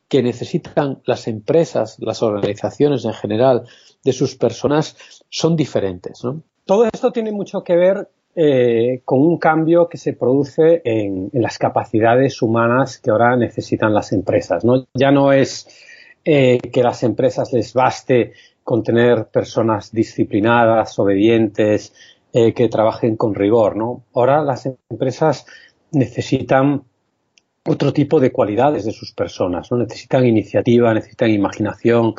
[0.09, 3.67] que necesitan las empresas, las organizaciones en general,
[4.05, 4.97] de sus personas
[5.31, 6.23] son diferentes.
[6.65, 11.57] Todo esto tiene mucho que ver eh, con un cambio que se produce en, las
[11.57, 14.65] capacidades humanas que ahora necesitan las empresas.
[14.65, 14.87] ¿no?
[14.95, 15.69] Ya no es
[16.25, 18.33] eh, que las empresas les baste
[18.63, 21.93] con tener personas disciplinadas, obedientes,
[22.33, 23.77] eh, que trabajen con rigor.
[23.77, 24.05] ¿no?
[24.15, 25.45] Ahora las empresas
[25.93, 26.83] necesitan
[27.67, 29.79] otro tipo de cualidades de sus personas, ¿no?
[29.79, 32.15] Necesitan iniciativa, necesitan imaginación,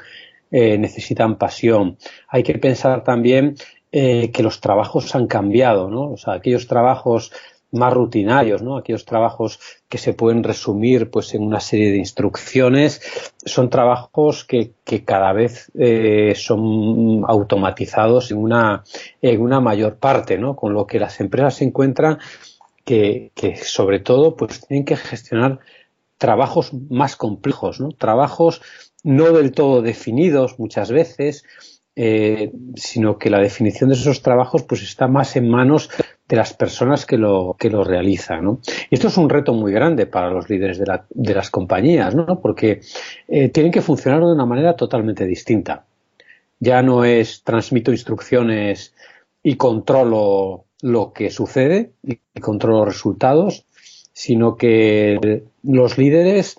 [0.50, 1.98] eh, necesitan pasión.
[2.28, 3.56] Hay que pensar también
[3.92, 6.12] que los trabajos han cambiado, ¿no?
[6.12, 7.32] O sea, aquellos trabajos
[7.76, 8.78] más rutinarios, ¿no?
[8.78, 9.60] Aquellos trabajos
[9.90, 13.02] que se pueden resumir pues en una serie de instrucciones
[13.46, 14.74] son trabajos que,
[15.06, 18.84] cada vez eh, son automatizados en una,
[19.22, 20.56] en una mayor parte, ¿no?
[20.56, 22.20] Con lo que las empresas se encuentran
[22.84, 25.60] que, que sobre todo pues tienen que gestionar
[26.18, 27.90] trabajos más complejos, ¿no?
[27.90, 28.62] Trabajos
[29.04, 31.44] no del todo definidos muchas veces,
[31.96, 35.90] eh, sino que la definición de esos trabajos pues está más en manos
[36.28, 38.44] de las personas que lo, que lo realizan.
[38.44, 38.60] ¿no?
[38.90, 42.16] Y esto es un reto muy grande para los líderes de, la, de las compañías,
[42.16, 42.40] ¿no?
[42.42, 42.82] porque
[43.28, 45.86] eh, tienen que funcionar de una manera totalmente distinta.
[46.60, 48.94] Ya no es transmito instrucciones
[49.44, 53.66] y controlo lo que sucede y controlo los resultados,
[54.14, 56.58] sino que los líderes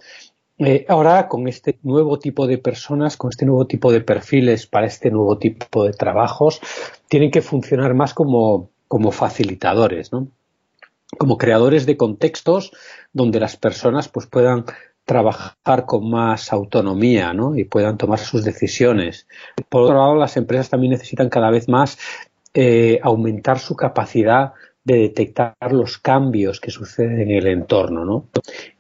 [0.58, 4.86] eh, ahora, con este nuevo tipo de personas, con este nuevo tipo de perfiles para
[4.86, 6.60] este nuevo tipo de trabajos,
[7.08, 10.28] tienen que funcionar más como, como facilitadores, ¿no?
[11.18, 12.72] Como creadores de contextos
[13.12, 14.64] donde las personas pues puedan
[15.06, 17.56] trabajar con más autonomía ¿no?
[17.56, 19.26] y puedan tomar sus decisiones.
[19.68, 21.96] Por otro lado, las empresas también necesitan cada vez más
[22.52, 28.28] eh, aumentar su capacidad de detectar los cambios que suceden en el entorno, ¿no?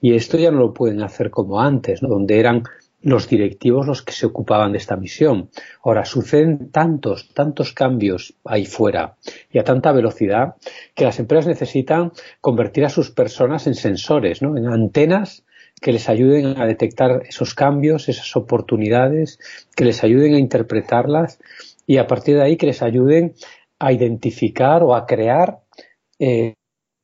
[0.00, 2.08] Y esto ya no lo pueden hacer como antes, ¿no?
[2.08, 2.62] Donde eran
[3.02, 5.50] los directivos los que se ocupaban de esta misión.
[5.84, 9.16] Ahora, suceden tantos, tantos cambios ahí fuera
[9.50, 10.56] y a tanta velocidad
[10.94, 14.56] que las empresas necesitan convertir a sus personas en sensores, ¿no?
[14.56, 15.44] en antenas
[15.80, 19.38] que les ayuden a detectar esos cambios, esas oportunidades,
[19.76, 21.38] que les ayuden a interpretarlas
[21.86, 23.34] y a partir de ahí que les ayuden
[23.78, 25.58] a identificar o a crear
[26.18, 26.54] eh,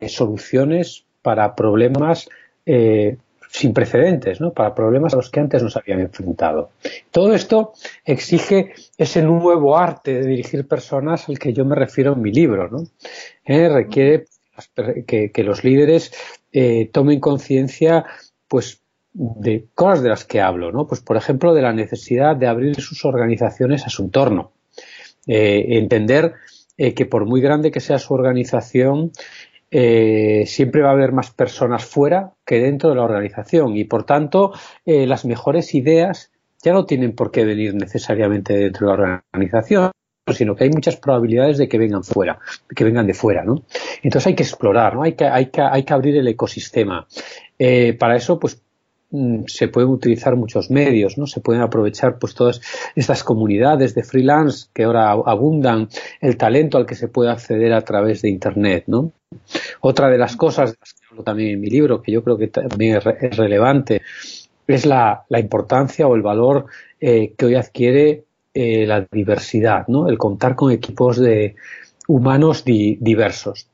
[0.09, 2.29] soluciones para problemas
[2.65, 3.19] eh,
[3.53, 4.53] sin precedentes, ¿no?
[4.55, 6.71] para problemas a los que antes nos habían enfrentado.
[7.11, 12.23] Todo esto exige ese nuevo arte de dirigir personas al que yo me refiero en
[12.23, 12.71] mi libro.
[12.71, 12.87] ¿no?
[13.45, 14.25] Eh, requiere
[15.07, 16.13] que, los líderes
[16.51, 18.07] eh, tomen conciencia
[18.49, 18.81] pues,
[19.13, 20.73] de cosas de las que hablo.
[20.73, 20.87] ¿no?
[20.87, 24.53] Pues, por ejemplo, de la necesidad de abrir sus organizaciones a su entorno.
[25.27, 26.33] Eh, entender
[26.75, 29.13] que por muy grande que sea su organización,
[29.75, 34.05] eh, siempre va a haber más personas fuera que dentro de la organización y por
[34.05, 34.53] tanto
[34.85, 36.31] eh, las mejores ideas
[36.63, 39.91] ya no tienen por qué venir necesariamente dentro de la organización
[40.31, 42.39] sino que hay muchas probabilidades de que vengan fuera,
[42.77, 43.65] que vengan de fuera, ¿no?
[44.03, 45.03] Entonces hay que explorar, ¿no?
[45.03, 47.09] Hay que, hay que, hay que abrir el ecosistema.
[47.59, 48.63] Eh, para eso, pues,
[49.47, 51.27] se pueden utilizar muchos medios, ¿no?
[51.27, 52.61] Se pueden aprovechar pues todas
[52.95, 55.89] estas comunidades de freelance que ahora abundan,
[56.21, 59.13] el talento al que se puede acceder a través de internet, ¿no?
[59.81, 62.97] Otra de las cosas que hablo también en mi libro, que yo creo que también
[62.97, 64.01] es, relevante,
[64.67, 66.67] es la, importancia o el valor
[67.01, 70.09] eh, que hoy adquiere eh, la diversidad, ¿no?
[70.09, 71.57] El contar con equipos de
[72.09, 73.69] humanos diversos.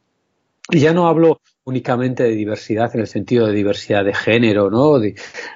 [0.71, 4.99] Y ya no hablo únicamente de diversidad en el sentido de diversidad de género, ¿no?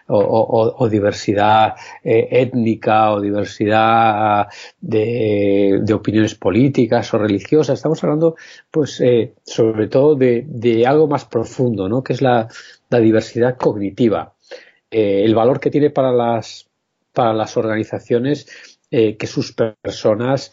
[0.09, 4.47] o, diversidad eh, étnica o diversidad
[4.81, 7.79] de, opiniones políticas o religiosas.
[7.79, 8.37] Estamos hablando,
[8.71, 12.03] pues, eh, sobre todo de, algo más profundo, ¿no?
[12.03, 12.49] Que es la,
[12.91, 14.35] diversidad cognitiva.
[14.91, 16.69] Eh, el valor que tiene para las,
[17.15, 18.47] para las organizaciones
[18.91, 20.53] que sus personas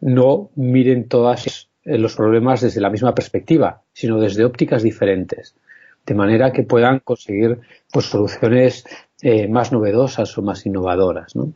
[0.00, 5.54] no miren todas eh, los problemas desde la misma perspectiva, sino desde ópticas diferentes,
[6.04, 7.60] de manera que puedan conseguir
[7.92, 8.84] pues, soluciones
[9.20, 11.34] eh, más novedosas o más innovadoras.
[11.34, 11.52] ¿no?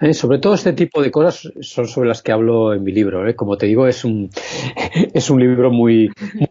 [0.00, 3.22] Eh, sobre todo este tipo de cosas son sobre las que hablo en mi libro.
[3.34, 4.30] Como te digo, es un,
[5.14, 6.49] es un libro muy, muy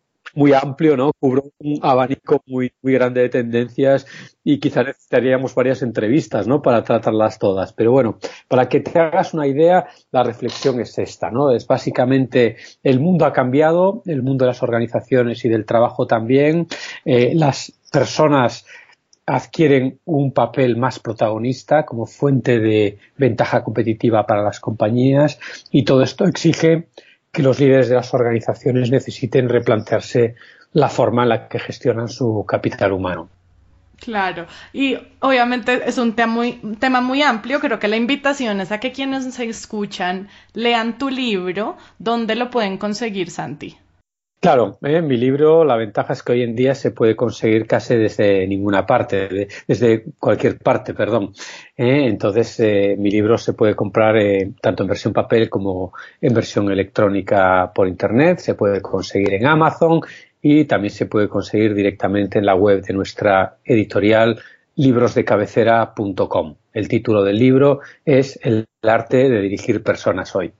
[0.53, 1.11] amplio, ¿no?
[1.19, 4.05] Cubro un abanico muy, muy grande de tendencias
[4.43, 6.61] y quizá necesitaríamos varias entrevistas, ¿no?
[6.61, 7.73] Para tratarlas todas.
[7.73, 11.51] Pero bueno, para que te hagas una idea, la reflexión es esta, ¿no?
[11.51, 16.67] Es básicamente el mundo ha cambiado, el mundo de las organizaciones y del trabajo también,
[17.05, 18.65] eh, las personas
[19.29, 25.39] adquieren un papel más protagonista como fuente de ventaja competitiva para las compañías
[25.69, 26.87] y todo esto exige
[27.31, 30.35] que los líderes de las organizaciones necesiten replantearse
[30.73, 33.29] la forma en la que gestionan su capital humano.
[33.97, 37.59] Claro, y obviamente es un tema muy, tema muy amplio.
[37.59, 41.77] Creo que la invitación es a que quienes se escuchan lean tu libro.
[41.97, 43.77] ¿Dónde lo pueden conseguir, Santi?
[44.41, 47.67] Claro, en eh, mi libro la ventaja es que hoy en día se puede conseguir
[47.67, 51.33] casi desde ninguna parte, desde cualquier parte, perdón.
[51.75, 54.15] Eh, entonces, eh, mi libro se puede comprar
[54.61, 59.99] tanto en versión papel como en versión electrónica por Internet, se puede conseguir en Amazon
[60.41, 64.39] y también se puede conseguir directamente en la web de nuestra editorial
[64.75, 66.55] librosdecabecera.com.
[66.71, 70.53] El título del libro es El arte de dirigir personas hoy.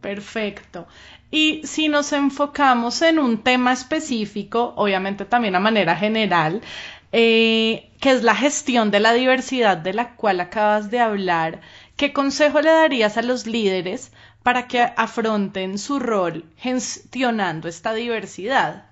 [0.00, 0.86] Perfecto.
[1.34, 6.62] Y si nos enfocamos en un tema específico, obviamente también a manera general,
[7.10, 11.60] eh, que es la gestión de la diversidad de la cual acabas de hablar,
[11.96, 14.12] ¿qué consejo le darías a los líderes
[14.44, 18.84] para que afronten su rol gestionando esta diversidad?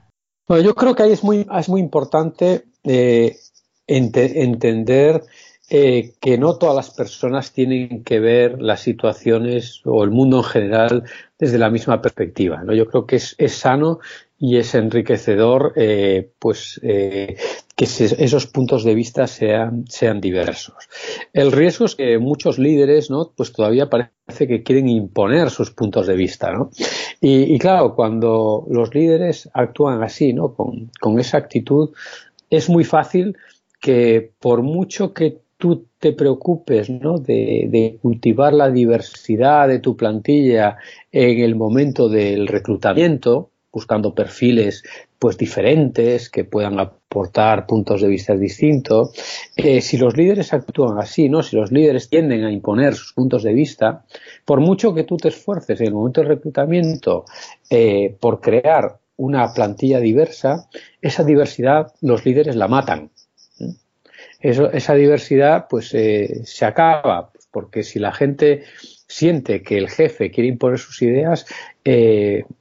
[0.48, 3.37] Bueno, yo creo que ahí es muy, es muy importante eh,
[3.87, 5.22] entender
[5.75, 10.45] eh, que no todas las personas tienen que ver las situaciones o el mundo en
[10.45, 11.05] general
[11.39, 12.63] desde la misma perspectiva.
[12.75, 13.99] Yo creo que es, sano
[14.39, 17.37] y es enriquecedor eh, pues eh,
[17.75, 20.75] que esos puntos de vista sean, sean diversos.
[21.33, 23.33] El riesgo es que muchos líderes ¿no?
[23.35, 26.53] pues todavía parece que quieren imponer sus puntos de vista.
[26.53, 26.69] ¿no?
[27.19, 30.53] Y, claro, cuando los líderes actúan así, ¿no?
[30.53, 31.95] con, con esa actitud,
[32.51, 33.39] es muy fácil
[33.81, 37.19] que por mucho que tú te preocupes ¿no?
[37.19, 40.77] de, cultivar la diversidad de tu plantilla
[41.13, 44.83] en el momento del reclutamiento, buscando perfiles
[45.21, 49.13] pues diferentes que puedan aportar puntos de vista distintos.
[49.55, 51.45] Eh, si los líderes actúan así, ¿no?
[51.45, 54.05] Si los líderes tienden a imponer sus puntos de vista,
[54.45, 57.25] por mucho que tú te esfuerces en el momento del reclutamiento
[57.71, 60.69] eh, por crear una plantilla diversa,
[61.01, 63.13] esa diversidad los líderes la matan.
[64.43, 68.64] Esa diversidad pues se acaba, porque si la gente
[69.07, 71.47] siente que el jefe quiere imponer sus ideas,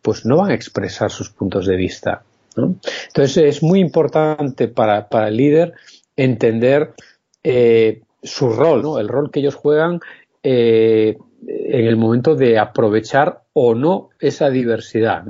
[0.02, 2.24] pues no van a expresar sus puntos de vista.
[2.58, 5.74] Entonces es muy importante para, el líder
[6.16, 6.94] entender
[7.44, 10.00] eh, su rol, el rol que ellos juegan
[10.44, 11.18] eh,
[11.48, 15.24] en el momento de aprovechar o no esa diversidad.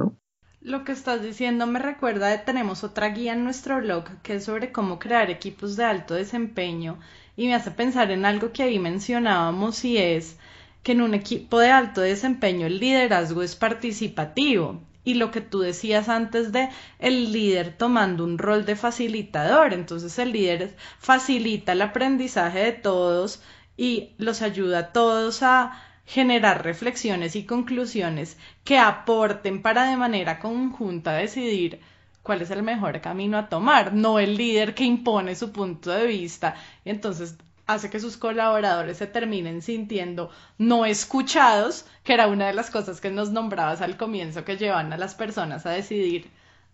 [0.62, 4.46] Lo que estás diciendo me recuerda de tenemos otra guía en nuestro blog que es
[4.46, 7.00] sobre cómo crear equipos de alto desempeño
[7.36, 10.38] y me hace pensar en algo que ahí mencionábamos y es
[10.84, 15.62] que en un equipo de alto desempeño el liderazgo es participativo y lo que tú
[15.62, 19.74] decías antes de el líder tomando un rol de facilitador.
[19.74, 23.42] Entonces el líder facilita el aprendizaje de todos
[23.78, 30.40] y los ayuda a todos a generar reflexiones y conclusiones que aporten para de manera
[30.40, 31.80] conjunta decidir
[32.24, 36.08] cuál es el mejor camino a tomar, no el líder que impone su punto de
[36.08, 36.56] vista.
[36.86, 37.38] Y entonces
[37.68, 43.02] hace que sus colaboradores se terminen sintiendo no escuchados, que era una de las cosas
[43.02, 46.30] que nos nombrabas al comienzo que llevan a las personas a decidir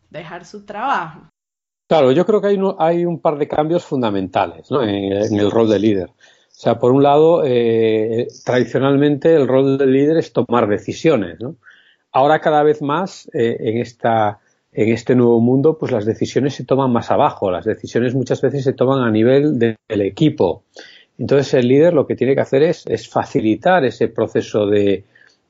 [0.09, 1.30] dejar su trabajo.
[1.88, 5.80] Claro, yo creo que hay, hay un par de cambios fundamentales en, el rol de
[5.80, 6.09] líder.
[6.58, 11.38] O sea, por un lado, eh, tradicionalmente el rol del líder es tomar decisiones.
[12.12, 14.39] Ahora cada vez más eh, en esta
[14.74, 18.64] en este nuevo mundo, pues las decisiones se toman más abajo, las decisiones muchas veces
[18.64, 20.64] se toman a nivel del equipo.
[21.20, 25.03] Entonces el líder lo que tiene que hacer es, facilitar ese proceso de,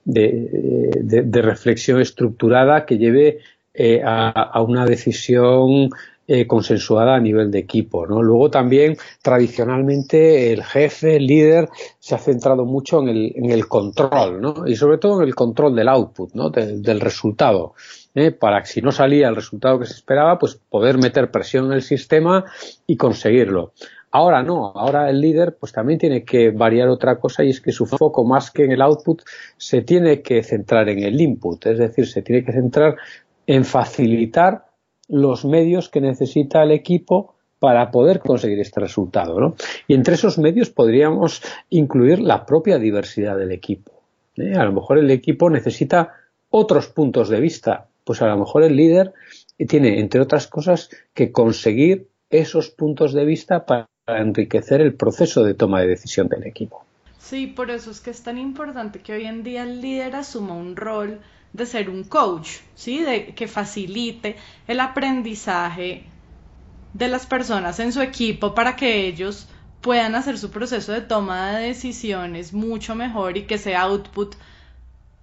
[0.05, 3.39] de, reflexión estructurada que lleve
[3.73, 5.89] eh, a, una decisión
[6.27, 8.05] eh, consensuada a nivel de equipo.
[8.05, 8.21] ¿no?
[8.21, 11.69] Luego también, tradicionalmente, el jefe, el líder,
[11.99, 14.67] se ha centrado mucho en el, en el control, ¿no?
[14.67, 16.49] y sobre todo en el control del output, ¿no?
[16.49, 17.73] del resultado.
[18.17, 18.31] ¿eh?
[18.31, 21.73] para que si no salía el resultado que se esperaba, pues poder meter presión en
[21.73, 22.45] el sistema
[22.85, 23.73] y conseguirlo.
[24.11, 27.71] Ahora no, ahora el líder pues también tiene que variar otra cosa y es que
[27.71, 29.21] su foco más que en el output
[29.57, 32.95] se tiene que centrar en el input, es decir, se tiene que centrar
[33.45, 34.66] en facilitar
[35.07, 39.39] los medios que necesita el equipo para poder conseguir este resultado.
[39.39, 39.55] ¿no?
[39.87, 43.91] Y entre esos medios podríamos incluir la propia diversidad del equipo.
[44.35, 44.53] ¿eh?
[44.55, 46.13] A lo mejor el equipo necesita
[46.49, 49.13] otros puntos de vista pues a lo mejor el líder
[49.67, 55.53] tiene, entre otras cosas, que conseguir esos puntos de vista para enriquecer el proceso de
[55.53, 56.85] toma de decisión del equipo.
[57.19, 60.53] Sí, por eso es que es tan importante que hoy en día el líder asuma
[60.53, 61.19] un rol
[61.57, 62.99] de ser un coach, ¿sí?
[62.99, 64.35] De que facilite
[64.67, 66.05] el aprendizaje
[66.93, 69.47] de las personas en su equipo para que ellos
[69.81, 74.35] puedan hacer su proceso de toma de decisiones mucho mejor y que ese output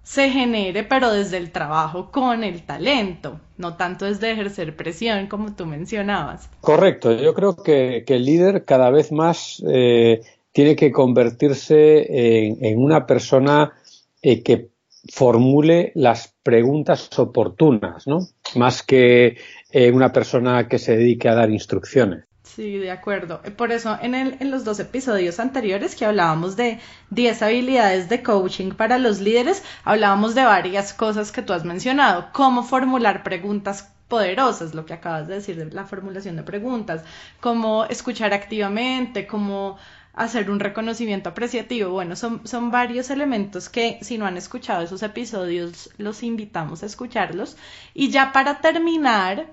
[0.03, 5.55] se genere, pero desde el trabajo con el talento, no tanto desde ejercer presión como
[5.55, 6.47] tú mencionabas.
[6.61, 10.21] Correcto, yo creo que, el líder cada vez más eh,
[10.51, 13.73] tiene que convertirse en, una persona
[14.21, 14.69] eh, que
[15.11, 18.27] formule las preguntas oportunas, ¿no?
[18.55, 19.37] Más que
[19.71, 22.25] eh, una persona que se dedique a dar instrucciones.
[22.43, 23.41] Sí, de acuerdo.
[23.57, 26.79] Por eso en, el, en los dos episodios anteriores que hablábamos de
[27.09, 32.27] 10 habilidades de coaching para los líderes, hablábamos de varias cosas que tú has mencionado,
[32.31, 37.03] cómo formular preguntas poderosas, lo que acabas de decir de la formulación de preguntas,
[37.39, 39.77] cómo escuchar activamente, cómo
[40.15, 41.91] hacer un reconocimiento apreciativo.
[41.91, 46.85] Bueno, son, son varios elementos que si no han escuchado esos episodios, los invitamos a
[46.85, 47.57] escucharlos.
[47.93, 49.47] Y ya para terminar,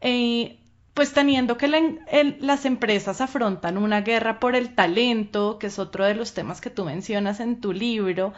[0.00, 0.58] eh,
[0.94, 1.68] pues teniendo que
[2.40, 6.70] las empresas afrontan una guerra por el talento, que es otro de los temas que
[6.70, 8.34] tú mencionas en tu libro,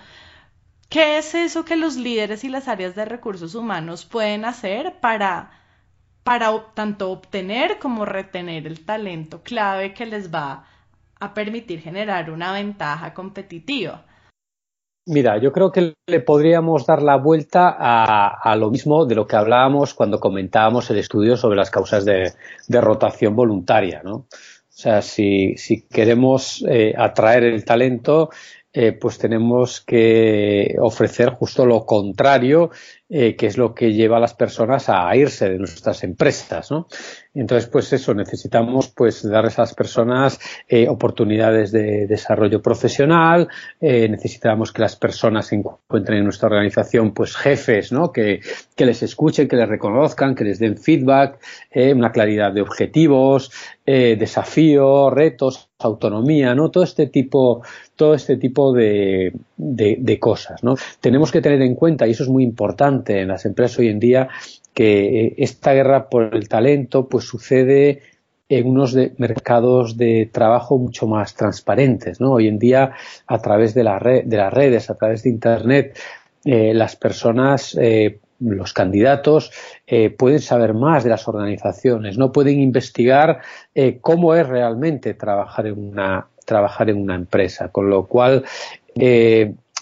[0.90, 5.50] ¿qué es eso que los líderes y las áreas de recursos humanos pueden hacer para,
[6.22, 10.66] para tanto obtener como retener el talento clave que les va
[11.22, 14.04] a permitir generar una ventaja competitiva?
[15.06, 19.36] Mira, yo creo que le podríamos dar la vuelta a, lo mismo de lo que
[19.36, 22.32] hablábamos cuando comentábamos el estudio sobre las causas de,
[22.68, 24.14] rotación voluntaria, ¿no?
[24.14, 24.26] O
[24.68, 25.54] sea, si,
[25.90, 28.30] queremos eh, atraer el talento,
[28.72, 32.70] eh, pues tenemos que ofrecer justo lo contrario
[33.08, 36.86] eh, que es lo que lleva a las personas a irse de nuestras empresas, ¿no?
[37.34, 43.48] Entonces, pues eso, necesitamos pues darles a las personas eh, oportunidades de desarrollo profesional,
[43.80, 48.12] eh, necesitamos que las personas encuentren en nuestra organización pues jefes, ¿no?
[48.12, 48.40] Que,
[48.76, 51.38] que les escuchen, que les reconozcan, que les den feedback,
[51.94, 53.50] una claridad de objetivos,
[53.84, 56.70] desafíos, retos, autonomía, ¿no?
[56.70, 57.62] Todo este tipo,
[57.96, 60.74] todo este tipo de, de, de cosas, ¿no?
[61.00, 63.98] Tenemos que tener en cuenta, y eso es muy importante, en las empresas hoy en
[63.98, 64.28] día
[64.74, 68.02] que eh, esta guerra por el talento pues sucede
[68.48, 72.20] en unos mercados de trabajo mucho más transparentes.
[72.20, 72.32] ¿no?
[72.32, 72.92] Hoy en día,
[73.26, 75.98] a través de, la de las redes, a través de Internet,
[76.44, 79.52] eh, las personas, eh, los candidatos,
[79.86, 83.40] eh, pueden saber más de las organizaciones, no pueden investigar
[84.00, 88.44] cómo es realmente trabajar en una trabajar en una empresa, con lo cual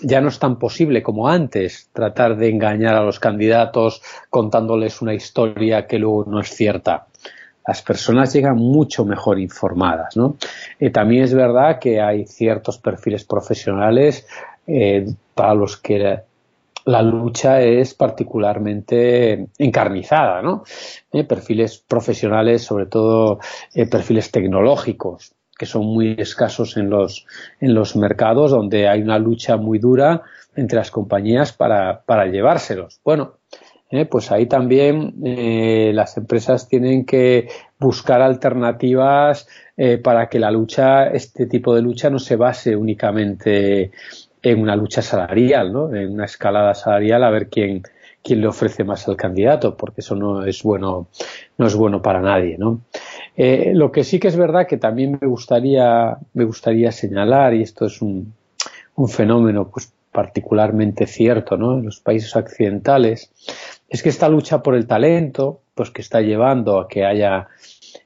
[0.02, 5.14] ya no es tan posible como antes tratar de engañar a los candidatos contándoles una
[5.14, 7.06] historia que luego no es cierta
[7.66, 10.16] las personas llegan mucho mejor informadas.
[10.16, 10.36] ¿no?
[10.92, 14.26] también es verdad que hay ciertos perfiles profesionales
[15.34, 16.22] para los que
[16.84, 20.64] la lucha es particularmente encarnizada, ¿no?
[21.12, 23.38] Eh, perfiles profesionales, sobre todo
[23.74, 27.26] eh, perfiles tecnológicos, que son muy escasos en los,
[27.60, 30.22] en los mercados, donde hay una lucha muy dura
[30.56, 32.98] entre las compañías para, para llevárselos.
[33.04, 33.34] Bueno,
[33.90, 35.12] eh, pues ahí también
[35.94, 37.48] las empresas tienen que
[37.78, 39.46] buscar alternativas
[40.02, 43.90] para que la lucha, este tipo de lucha, no se base únicamente
[44.42, 45.94] en una lucha salarial, ¿no?
[45.94, 47.82] en una escalada salarial a ver quién,
[48.22, 51.08] quién le ofrece más al candidato, porque eso no es bueno,
[51.58, 52.80] no es bueno para nadie, ¿no?
[53.42, 57.62] Eh, lo que sí que es verdad que también me gustaría, me gustaría señalar, y
[57.62, 58.34] esto es un,
[59.08, 61.78] fenómeno pues particularmente cierto, ¿no?
[61.78, 63.32] En los países occidentales,
[63.88, 67.48] es que esta lucha por el talento, pues que está llevando a que haya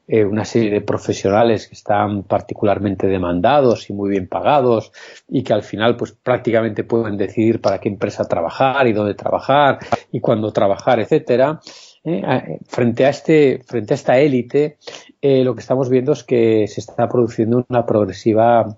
[0.07, 4.93] eh, una serie de profesionales que están particularmente demandados y muy bien pagados
[5.27, 9.81] y que al final pues prácticamente pueden decidir para qué empresa trabajar y dónde trabajar
[10.13, 11.61] y cuándo trabajar, etcétera.
[12.05, 14.77] Eh, frente a este, frente a esta élite,
[15.23, 18.77] eh, lo que estamos viendo es que se está produciendo una progresiva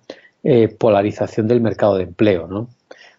[0.79, 2.69] polarización del mercado de empleo, ¿no?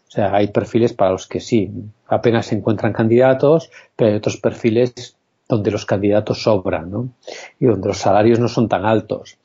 [0.07, 1.69] O sea, hay perfiles para los que sí,
[2.07, 7.09] apenas se encuentran candidatos, pero hay otros perfiles donde los candidatos sobran ¿no?
[7.59, 9.37] y donde los salarios no son tan altos.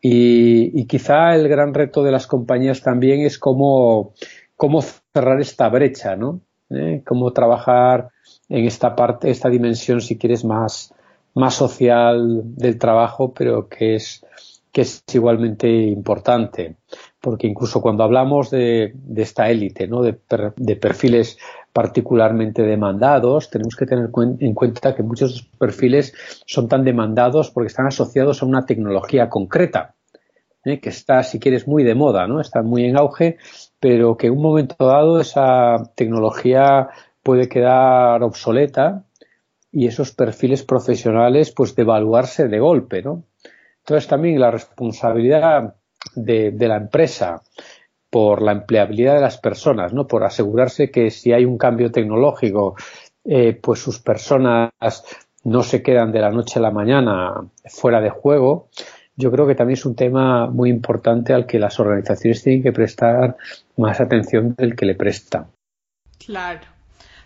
[0.00, 4.12] Y, quizá el gran reto de las compañías también es cómo,
[4.54, 6.40] cómo cerrar esta brecha, ¿no?
[6.68, 7.02] ¿Eh?
[7.06, 8.10] Cómo trabajar
[8.54, 10.94] en esta parte, esta dimensión, si quieres, más,
[11.34, 14.24] más social del trabajo, pero que es,
[14.70, 16.76] que es igualmente importante.
[17.20, 20.02] Porque incluso cuando hablamos de, de esta élite, ¿no?
[20.02, 20.18] De,
[20.56, 21.36] de perfiles
[21.72, 26.14] particularmente demandados, tenemos que tener en cuenta que muchos perfiles
[26.46, 29.96] son tan demandados porque están asociados a una tecnología concreta,
[30.64, 30.78] ¿eh?
[30.78, 32.40] que está, si quieres, muy de moda, ¿no?
[32.40, 33.38] Está muy en auge,
[33.80, 36.90] pero que en un momento dado esa tecnología
[37.24, 39.06] puede quedar obsoleta
[39.72, 43.24] y esos perfiles profesionales, pues, devaluarse de golpe, ¿no?
[43.78, 45.74] Entonces también la responsabilidad
[46.14, 47.42] de, la empresa
[48.08, 50.06] por la empleabilidad de las personas, ¿no?
[50.06, 52.76] Por asegurarse que si hay un cambio tecnológico,
[53.24, 54.70] eh, pues sus personas
[55.42, 57.34] no se quedan de la noche a la mañana
[57.66, 58.68] fuera de juego.
[59.16, 62.72] Yo creo que también es un tema muy importante al que las organizaciones tienen que
[62.72, 63.36] prestar
[63.76, 65.48] más atención del que le prestan.
[66.24, 66.73] Claro.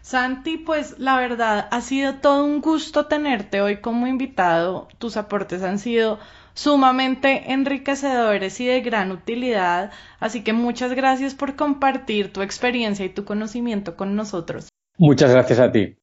[0.08, 4.88] Santi, pues la verdad ha sido todo un gusto tenerte hoy como invitado.
[4.96, 6.18] Tus aportes han sido
[6.54, 13.10] sumamente enriquecedores y de gran utilidad, así que muchas gracias por compartir tu experiencia y
[13.10, 14.70] tu conocimiento con nosotros.
[14.96, 15.98] Muchas gracias a ti.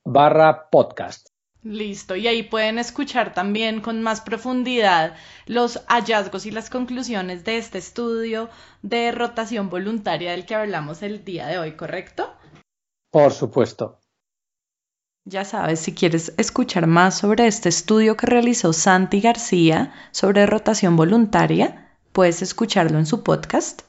[0.04, 1.28] barra podcast.
[1.62, 7.58] Listo, y ahí pueden escuchar también con más profundidad los hallazgos y las conclusiones de
[7.58, 8.48] este estudio
[8.80, 12.32] de rotación voluntaria del que hablamos el día de hoy, ¿correcto?
[13.10, 14.00] Por supuesto.
[15.26, 20.96] Ya sabes, si quieres escuchar más sobre este estudio que realizó Santi García sobre rotación
[20.96, 23.82] voluntaria, puedes escucharlo en su podcast.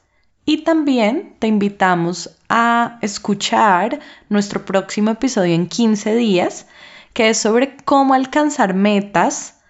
[0.44, 6.66] Y también te invitamos a escuchar nuestro próximo episodio en 15 días
[7.12, 9.60] que es sobre cómo alcanzar metas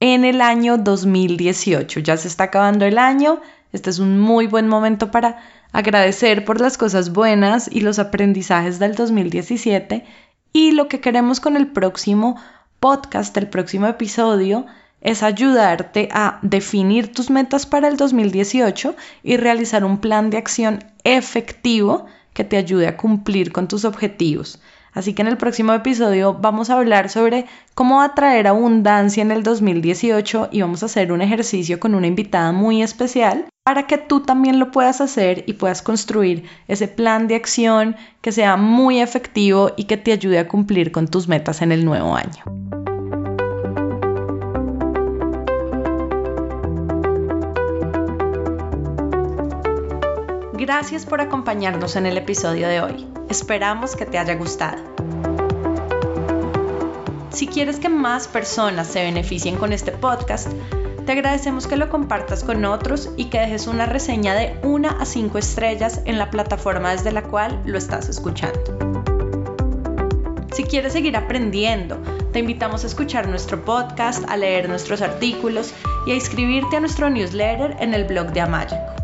[0.00, 2.00] en el año 2018.
[2.00, 3.40] Ya se está acabando el año,
[3.72, 5.38] este es un muy buen momento para
[5.72, 10.04] agradecer por las cosas buenas y los aprendizajes del 2017
[10.52, 12.40] y lo que queremos con el próximo
[12.78, 14.66] podcast, el próximo episodio,
[15.04, 20.82] es ayudarte a definir tus metas para el 2018 y realizar un plan de acción
[21.04, 24.60] efectivo que te ayude a cumplir con tus objetivos.
[24.92, 29.42] Así que en el próximo episodio vamos a hablar sobre cómo atraer abundancia en el
[29.42, 34.20] 2018 y vamos a hacer un ejercicio con una invitada muy especial para que tú
[34.20, 39.72] también lo puedas hacer y puedas construir ese plan de acción que sea muy efectivo
[39.76, 42.83] y que te ayude a cumplir con tus metas en el nuevo año.
[50.56, 53.08] Gracias por acompañarnos en el episodio de hoy.
[53.28, 54.80] Esperamos que te haya gustado.
[57.30, 60.46] Si quieres que más personas se beneficien con este podcast,
[61.04, 65.04] te agradecemos que lo compartas con otros y que dejes una reseña de 1 a
[65.04, 68.60] 5 estrellas en la plataforma desde la cual lo estás escuchando.
[70.52, 71.98] Si quieres seguir aprendiendo,
[72.32, 75.74] te invitamos a escuchar nuestro podcast, a leer nuestros artículos
[76.06, 79.03] y a inscribirte a nuestro newsletter en el blog de Amayaco